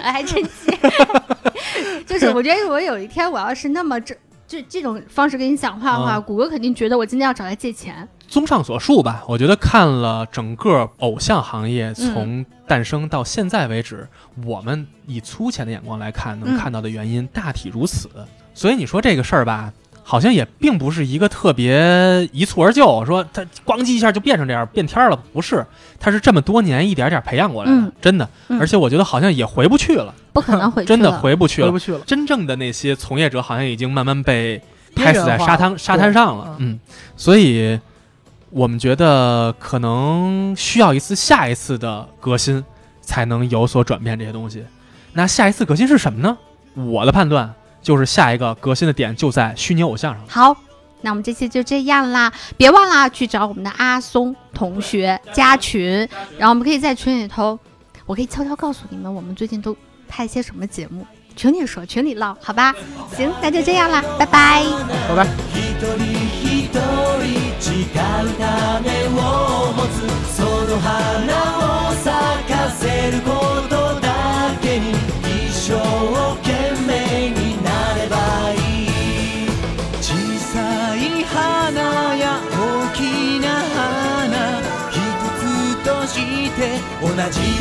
[0.00, 0.78] 还真接。
[2.06, 4.16] 就是我觉得我有一天我要是那么这
[4.46, 8.06] 这这种方式跟你讲话的话，嗯谷歌肯定觉得我今天要找他借钱。
[8.28, 14.08] 综上所述吧，我觉得看了整个偶像行业嗯从诞生到现在为止，
[14.44, 18.08] 我们以粗浅的眼光来看，能嗯看到的原因大体如此。
[18.52, 19.72] 所以你说这个事儿吧，
[20.06, 25.64] 好像也并不是一个特别一蹴而就，说他咣叽一下就变成这样变天儿了，不是，
[25.98, 28.28] 他是这么多年一点点培养过来的，嗯真的。
[28.48, 31.68] 嗯而且我觉得好像也回不去了，不可能回去真的回不去了。
[31.68, 32.00] 回不去了。
[32.06, 34.60] 真正的那些从业者好像已经慢慢被
[34.94, 36.78] 拍死在沙滩沙滩上了，嗯，
[37.16, 37.80] 所以
[38.50, 42.62] 我们觉得可能需要一次下一次的革新，
[43.00, 44.62] 才能有所转变这些东西。
[45.14, 46.36] 那下一次革新是什么呢？
[46.74, 50.24] 我的判断就是下一个革新的点就在虚拟偶像上。
[50.26, 50.56] 好，
[51.02, 56.08] 那我们这期就这样啦，别忘了去找我们的阿松同学加群，
[56.38, 57.56] 然后我们可以在群里头，
[58.06, 59.76] 我可以悄悄告诉你们，我们最近都
[60.08, 61.06] 拍些什么节目，
[61.36, 62.74] 群里说，群里唠，好吧？
[63.14, 64.64] 行，那就这样啦，拜拜。
[65.08, 65.26] 拜拜。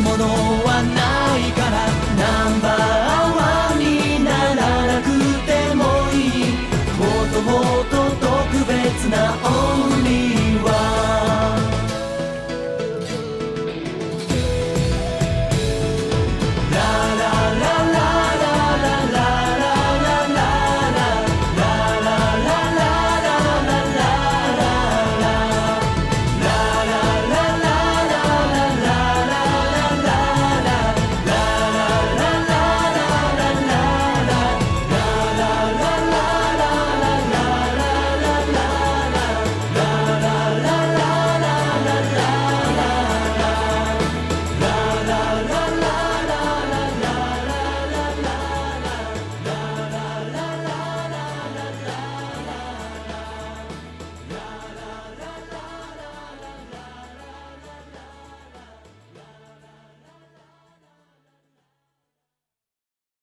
[0.04, 0.26] もの
[0.66, 1.00] はな
[1.40, 1.88] いから
[2.20, 5.08] ナンバーワンにならなく
[5.48, 5.82] ても
[6.12, 6.60] いい。
[7.00, 7.52] もっとも
[7.82, 8.28] っと特
[8.68, 9.83] 別な音